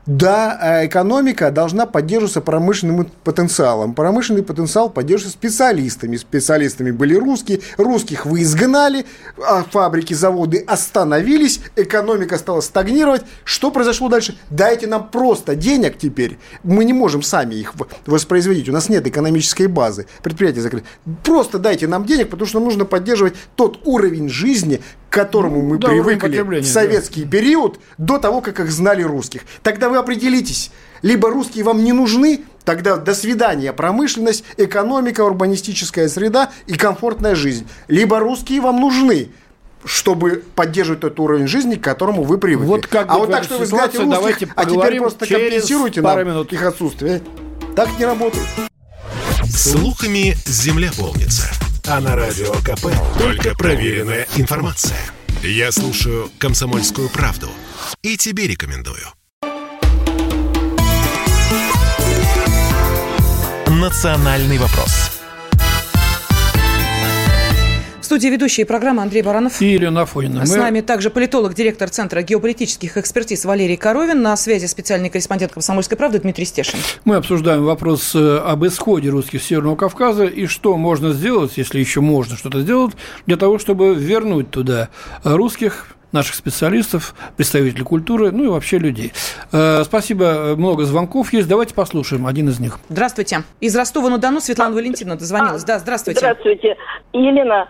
[0.07, 3.93] Да, э, экономика должна поддерживаться промышленным потенциалом.
[3.93, 6.17] Промышленный потенциал поддерживается специалистами.
[6.17, 7.61] Специалистами были русские.
[7.77, 9.05] Русских вы изгнали,
[9.37, 13.21] а фабрики, заводы остановились, экономика стала стагнировать.
[13.43, 14.35] Что произошло дальше?
[14.49, 16.39] Дайте нам просто денег теперь.
[16.63, 17.73] Мы не можем сами их
[18.07, 18.69] воспроизводить.
[18.69, 20.07] У нас нет экономической базы.
[20.23, 20.87] Предприятия закрыты.
[21.23, 25.77] Просто дайте нам денег, потому что нам нужно поддерживать тот уровень жизни, к которому мы
[25.77, 27.31] да, привыкли в советский да.
[27.31, 29.41] период, до того, как их знали русских.
[29.61, 30.71] Тогда вы определитесь,
[31.01, 37.67] либо русские вам не нужны, тогда до свидания промышленность, экономика, урбанистическая среда и комфортная жизнь.
[37.89, 39.31] Либо русские вам нужны,
[39.83, 42.67] чтобы поддерживать тот уровень жизни, к которому вы привыкли.
[42.67, 46.53] Вот как а вот так, что вы знаете русских, а теперь просто компенсируйте нам минут.
[46.53, 47.21] их отсутствие.
[47.75, 48.47] Так не работает.
[49.49, 51.51] Слухами земля полнится.
[51.87, 54.99] А на радио КП только проверенная информация.
[55.41, 57.49] Я слушаю «Комсомольскую правду»
[58.03, 59.07] и тебе рекомендую.
[63.65, 63.75] В
[68.11, 69.61] студии ведущие программы Андрей Баранов.
[69.61, 70.45] И Елена Афонина.
[70.45, 70.57] С Мы...
[70.57, 74.21] нами также политолог, директор Центра геополитических экспертиз Валерий Коровин.
[74.21, 76.77] На связи специальный корреспондент «Комсомольской правды» Дмитрий Стешин.
[77.05, 82.01] Мы обсуждаем вопрос э, об исходе русских Северного Кавказа и что можно сделать, если еще
[82.01, 82.95] можно что-то сделать,
[83.27, 84.89] для того, чтобы вернуть туда
[85.23, 89.13] русских наших специалистов, представителей культуры, ну и вообще людей.
[89.51, 91.47] Э, спасибо, много звонков есть.
[91.47, 92.79] Давайте послушаем один из них.
[92.89, 93.43] Здравствуйте.
[93.59, 95.63] Из Ростова-на-Дону Светлана Валентиновна дозвонилась.
[95.63, 96.19] А, да, здравствуйте.
[96.19, 96.77] Здравствуйте.
[97.13, 97.67] Елена,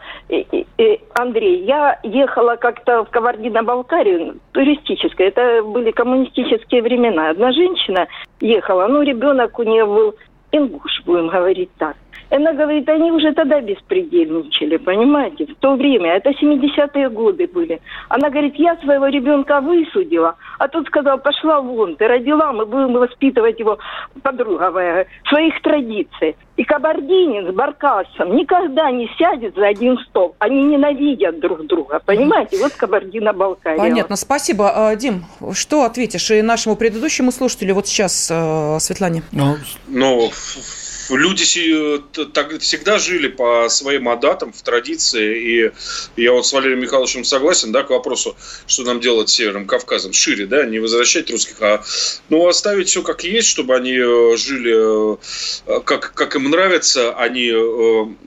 [1.14, 5.28] Андрей, я ехала как-то в Кабардино-Балкарию, туристическое.
[5.28, 7.32] Это были коммунистические времена.
[7.32, 8.08] Одна женщина
[8.40, 10.16] ехала, ну, ребенок у нее был
[10.52, 11.96] ингуш, будем говорить так.
[12.32, 16.16] Она говорит, они уже тогда беспредельничали, понимаете, в то время.
[16.16, 17.82] Это 70-е годы были.
[18.08, 22.94] Она говорит, я своего ребенка высудила, а тут сказал, пошла вон, ты родила, мы будем
[22.94, 23.78] воспитывать его,
[24.24, 26.38] подруга моя, своих традиций.
[26.56, 30.36] И кабардинец с баркасом никогда не сядет за один стол.
[30.40, 32.58] Они ненавидят друг друга, понимаете?
[32.62, 33.78] Вот Кабардино-Балкария.
[33.78, 34.72] Понятно, спасибо.
[34.90, 39.24] А, Дим, что ответишь и нашему предыдущему слушателю вот сейчас, э, Светлане?
[39.32, 39.56] Ну,
[39.88, 40.30] ну
[41.18, 42.00] люди э,
[42.34, 45.72] так, всегда жили по своим адатам, в традиции,
[46.18, 48.36] и я вот с Валерием Михайловичем согласен, да, к вопросу,
[48.68, 51.84] что нам делать с Северным Кавказом, шире, да, не возвращать русских, а
[52.30, 57.52] ну, оставить все как есть, чтобы они э, жили э, как, как им нравится, они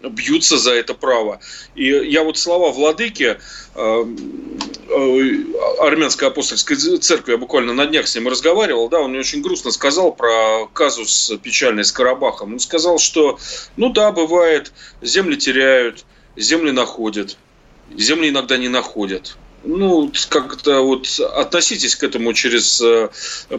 [0.03, 1.41] бьются за это право.
[1.74, 3.39] И я вот слова владыки,
[5.80, 9.70] армянской апостольской церкви, я буквально на днях с ним разговаривал, да, он мне очень грустно
[9.70, 12.53] сказал про казус печальный с Карабахом.
[12.53, 13.38] Он сказал, что,
[13.76, 16.04] ну да, бывает, земли теряют,
[16.36, 17.36] земли находят,
[17.96, 23.08] земли иногда не находят ну, как-то вот относитесь к этому через э,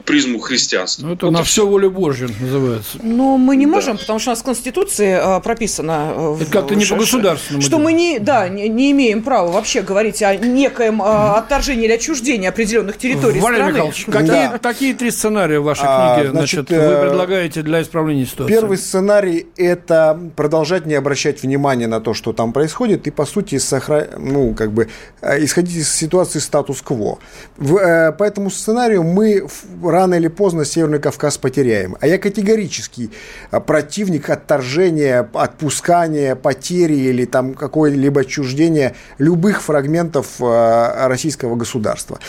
[0.06, 1.08] призму христианства.
[1.08, 2.98] Ну, это вот на все волю Божью называется.
[3.02, 4.00] Ну, мы не можем, да.
[4.00, 6.14] потому что у нас в Конституции э, прописано...
[6.16, 7.62] Э, это как-то не по государственному.
[7.62, 12.48] Что мы не, да, не, не имеем права вообще говорить о некоем отторжении или отчуждении
[12.48, 13.72] определенных территорий Валерий страны.
[13.74, 14.58] Михайлович, какие, да.
[14.60, 18.54] такие три сценария в вашей а, книге значит, значит, вы предлагаете для исправления ситуации?
[18.54, 23.58] Первый сценарий– это продолжать не обращать внимания на то, что там происходит, и, по сути,
[23.58, 24.10] сохра...
[24.18, 24.90] ну, как бы,
[25.22, 27.20] исходить из ситуации статус-кво.
[27.58, 29.48] Э, по этому сценарию мы
[29.84, 31.98] рано или поздно Северный Кавказ потеряем.
[32.02, 33.12] А я категорический
[33.52, 42.20] э, противник отторжения, отпускания, потери или там какое-либо отчуждения любых фрагментов э, российского государства.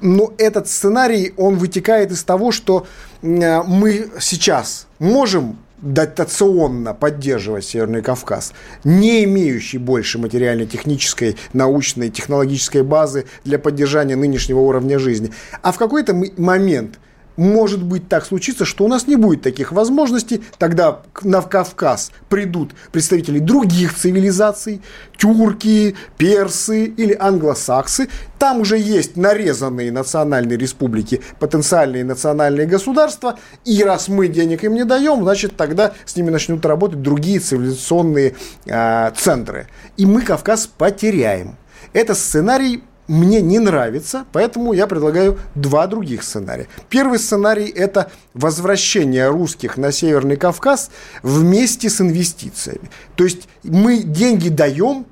[0.00, 2.86] Но этот сценарий, он вытекает из того, что
[3.22, 13.58] мы сейчас можем дотационно поддерживать Северный Кавказ, не имеющий больше материально-технической, научной, технологической базы для
[13.58, 15.30] поддержания нынешнего уровня жизни.
[15.62, 16.98] А в какой-то момент–
[17.36, 22.72] может быть так случиться, что у нас не будет таких возможностей, тогда на Кавказ придут
[22.92, 24.82] представители других цивилизаций,
[25.16, 28.08] тюрки, персы или англосаксы.
[28.38, 34.84] Там уже есть нарезанные национальные республики, потенциальные национальные государства, и раз мы денег им не
[34.84, 38.34] даем, значит тогда с ними начнут работать другие цивилизационные
[38.66, 39.68] э, центры.
[39.96, 41.56] И мы Кавказ потеряем.
[41.92, 46.68] Это сценарий мне не нравится, поэтому я предлагаю два других сценария.
[46.88, 50.90] Первый сценарий– это возвращение русских на Северный Кавказ
[51.22, 52.90] вместе с инвестициями.
[53.14, 55.06] То есть мы деньги даем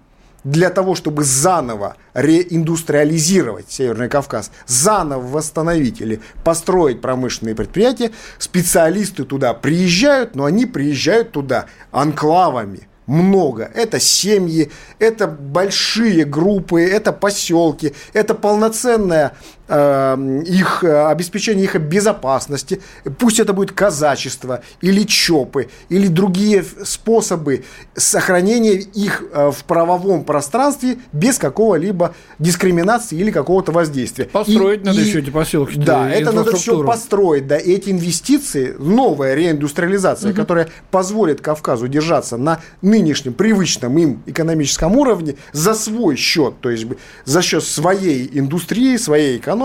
[0.45, 9.55] для того, чтобы заново реиндустриализировать Северный Кавказ, заново восстановить или построить промышленные предприятия, специалисты туда
[9.55, 13.71] приезжают, но они приезжают туда анклавами– много.
[13.75, 19.33] Это семьи, это большие группы, это поселки, это полноценная
[19.73, 22.81] их э, обеспечение их безопасности.
[23.19, 27.65] Пусть это будет казачество или ЧОПы, или другие способы
[27.95, 34.27] сохранения их э, в правовом пространстве без какого-либо дискриминации или какого-то воздействия.
[34.27, 35.79] Построить и, надо и, еще эти поселки.
[35.79, 37.47] Да, это надо все построить.
[37.47, 40.37] Да, эти инвестиции, новая реиндустриализация, угу.
[40.37, 46.87] которая позволит Кавказу держаться на нынешнем привычном им экономическом уровне за свой счет, то есть
[47.25, 49.62] за счет своей индустрии, своей экономики,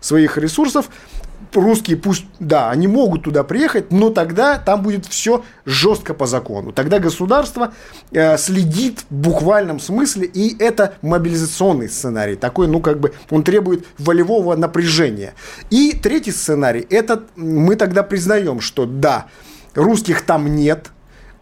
[0.00, 0.90] своих ресурсов,
[1.54, 6.72] русские пусть, да, они могут туда приехать, но тогда там будет все жестко по закону.
[6.72, 7.72] Тогда государство
[8.12, 12.36] э, следит в буквальном смысле, и это мобилизационный сценарий.
[12.36, 15.34] Такой, ну, как бы, он требует волевого напряжения.
[15.70, 19.26] И третий сценарий, это мы тогда признаем, что да,
[19.74, 20.90] русских там нет,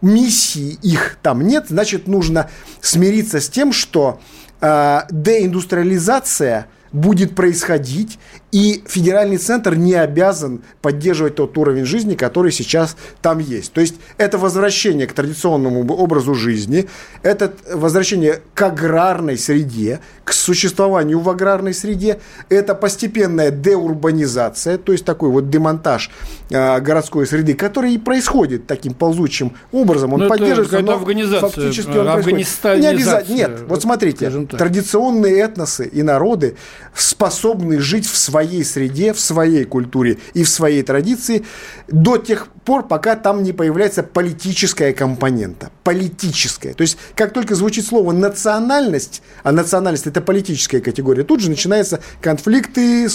[0.01, 2.49] миссии их там нет, значит, нужно
[2.81, 4.19] смириться с тем, что
[4.61, 8.19] э, деиндустриализация будет происходить,
[8.51, 13.73] и федеральный центр не обязан поддерживать тот уровень жизни, который сейчас там есть.
[13.73, 16.87] То есть это возвращение к традиционному образу жизни,
[17.21, 22.19] это возвращение к аграрной среде, к существованию в аграрной среде,
[22.49, 26.09] это постепенная деурбанизация, то есть такой вот демонтаж
[26.49, 30.13] э, городской среды, который и происходит таким ползучим образом.
[30.13, 32.19] Он Ну, это поддерживается, но афганизация, фактически он происходит.
[32.19, 33.35] афганистанизация, Не обязательно.
[33.35, 36.57] Нет, вот смотрите, традиционные этносы и народы
[36.95, 41.45] способны жить в своей среде, в своей культуре и в своей традиции
[41.87, 45.71] до тех пор, пока там не появляется политическая компонента.
[45.83, 46.75] Политическая.
[46.75, 51.99] То есть, как только звучит слово национальность, а национальность это политическая категория, тут же начинаются
[52.21, 53.07] конфликты,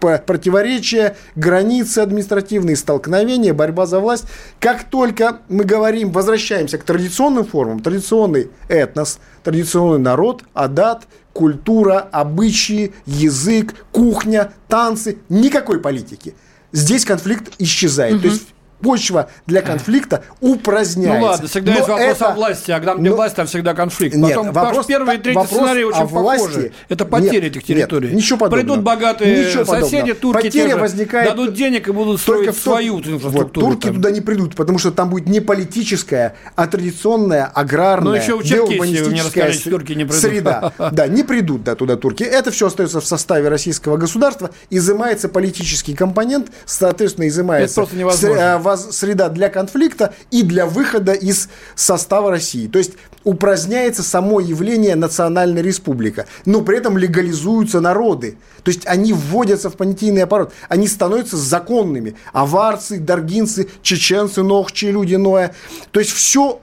[0.00, 4.24] противоречия, границы административные, столкновения, борьба за власть.
[4.58, 11.02] Как только мы говорим, возвращаемся к традиционным формам, традиционный этнос, традиционный народ, адат,
[11.34, 16.34] культура, обычаи, язык, кухня, танцы, никакой политики.
[16.72, 18.22] Здесь конфликт исчезает.
[18.22, 18.53] То есть
[18.84, 21.18] почва для конфликта упраздняется.
[21.20, 23.46] Ну ладно, всегда Но есть вопрос это- о власти, а когда где но- власть, там
[23.46, 24.14] всегда конфликт.
[24.14, 26.72] Нет, Потом вопрос- первый и третий вопрос сценарий очень власти- похожи.
[26.88, 28.06] Это потеря Нет, этих территорий.
[28.08, 28.60] нет, ничего подобного.
[28.62, 30.14] Придут богатые Ничего соседи, подобного.
[30.20, 33.66] турки Потеря те возникает дадут денег и будут только строить том- свою Вот, инфраструктуру.
[33.66, 33.94] турки там.
[33.96, 38.42] туда не придут, потому что там будет не политическая, а традиционная, аграрная, Ну, еще в
[38.42, 40.20] деурбанистическая что турки не придут.
[40.20, 40.72] среда.
[40.92, 42.22] Да, не придут да, туда турки.
[42.22, 44.50] Это все остается в составе российского государства.
[44.70, 48.58] Изымается политический компонент, соответственно, изымается Это просто невозможно.
[48.74, 52.66] Воз- среда для конфликта и для выхода из состава России.
[52.66, 52.92] То есть
[53.24, 58.36] упраздняется само явление национальная республика, но при этом легализуются народы.
[58.64, 62.16] То есть они вводятся в понятийный аппарат, они становятся законными.
[62.32, 65.54] Аварцы, даргинцы, чеченцы, нохчи, люди Ноя.
[65.92, 66.60] То есть все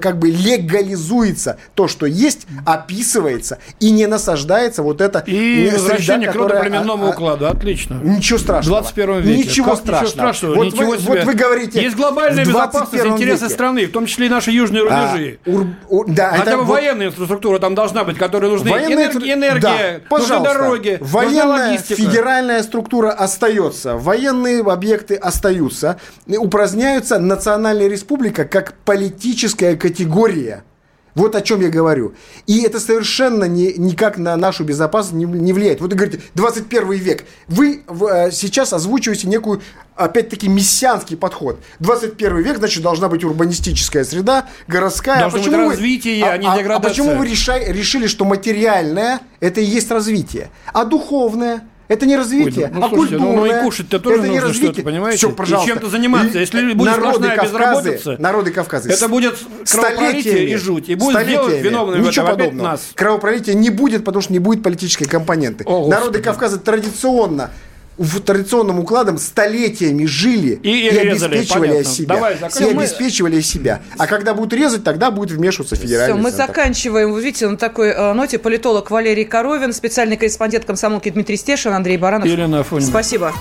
[0.00, 1.58] как бы легализуется.
[1.74, 5.32] То, что есть, описывается и не насаждается вот это И
[5.68, 7.46] среда, возвращение к которая, родоплеменному а, а, укладу.
[7.48, 8.00] Отлично.
[8.02, 8.80] Ничего В страшного.
[8.82, 9.48] 21 веке.
[9.48, 10.08] Ничего Как страшного.
[10.10, 10.54] страшного?
[10.56, 11.06] Вот, Ничего вы, себе.
[11.08, 11.82] вот вы говорите...
[11.82, 13.54] Есть глобальная безопасность, 21 интересы веке.
[13.54, 15.38] страны, в том числе и наши южные А, рубежи.
[15.46, 19.06] ур- ур- да, Хотя это бы вот- военная инфраструктура там должна быть, которой нужны Военная
[19.10, 23.96] энергия, энергия Да, нужны дороги, Военная федеральная структура остается.
[23.96, 25.98] Военные объекты остаются.
[26.26, 30.64] Упраздняются национальная республика как политическая категория.
[31.16, 32.14] Вот о чем я говорю.
[32.46, 35.80] И это совершенно не, никак на нашу безопасность не, не влияет.
[35.80, 37.24] Вот вы говорите, 21 век.
[37.48, 39.62] Вы в- э, сейчас озвучиваете некую,
[39.96, 41.58] опять-таки, мессианский подход.
[41.80, 45.18] 21 век, значит, должна быть урбанистическая среда, городская.
[45.20, 46.90] Должно быть Почему вы- развитие, а не деградация.
[46.90, 52.66] почему вы решай- решили, что материальное– это и есть развитие, а духовное– это не развитие,
[52.66, 53.52] Ой, ну, а слушайте, ну, культурное.
[53.54, 54.72] ну, и кушать-то тоже это не нужно развитие.
[54.72, 55.18] что-то, понимаете?
[55.18, 55.70] Всё, И пожалуйста.
[55.70, 56.38] чем-то заниматься.
[56.38, 59.36] Если будет народы сплошная Кавказа, безработица, народы Кавказа, это будет
[59.70, 60.88] кровопролитие и жуть.
[60.88, 61.68] И будет делать столетиями.
[61.68, 62.66] виновными в Ничего этом подобного.
[62.68, 62.80] нас.
[62.94, 65.64] Кровопролития не будет, потому что не будет политической компоненты.
[65.66, 66.22] О, народы Господи.
[66.24, 67.50] Кавказа традиционно
[67.98, 71.90] в традиционным укладом столетиями жили И- и резали, обеспечивали понятно.
[71.92, 72.14] себя.
[72.14, 73.82] Давай, и обеспечивали себя.
[73.98, 76.46] А когда будут резать, тогда будет вмешиваться Все, федеральный мы центр.
[76.48, 77.12] заканчиваем.
[77.12, 81.96] Вы видите, на такой э, ноте политолог Валерий Коровин, специальный корреспондент комсомолки Дмитрий Стешин, Андрей
[81.96, 82.28] Баранов.
[82.28, 82.86] Елена Афонина.
[82.90, 83.32] Спасибо.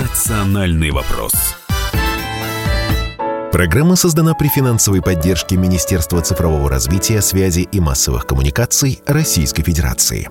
[0.00, 1.32] «Национальный вопрос».
[3.52, 10.28] Программа создана при финансовой поддержке Министерства цифрового развития, связи и массовых коммуникаций Российской Федерации.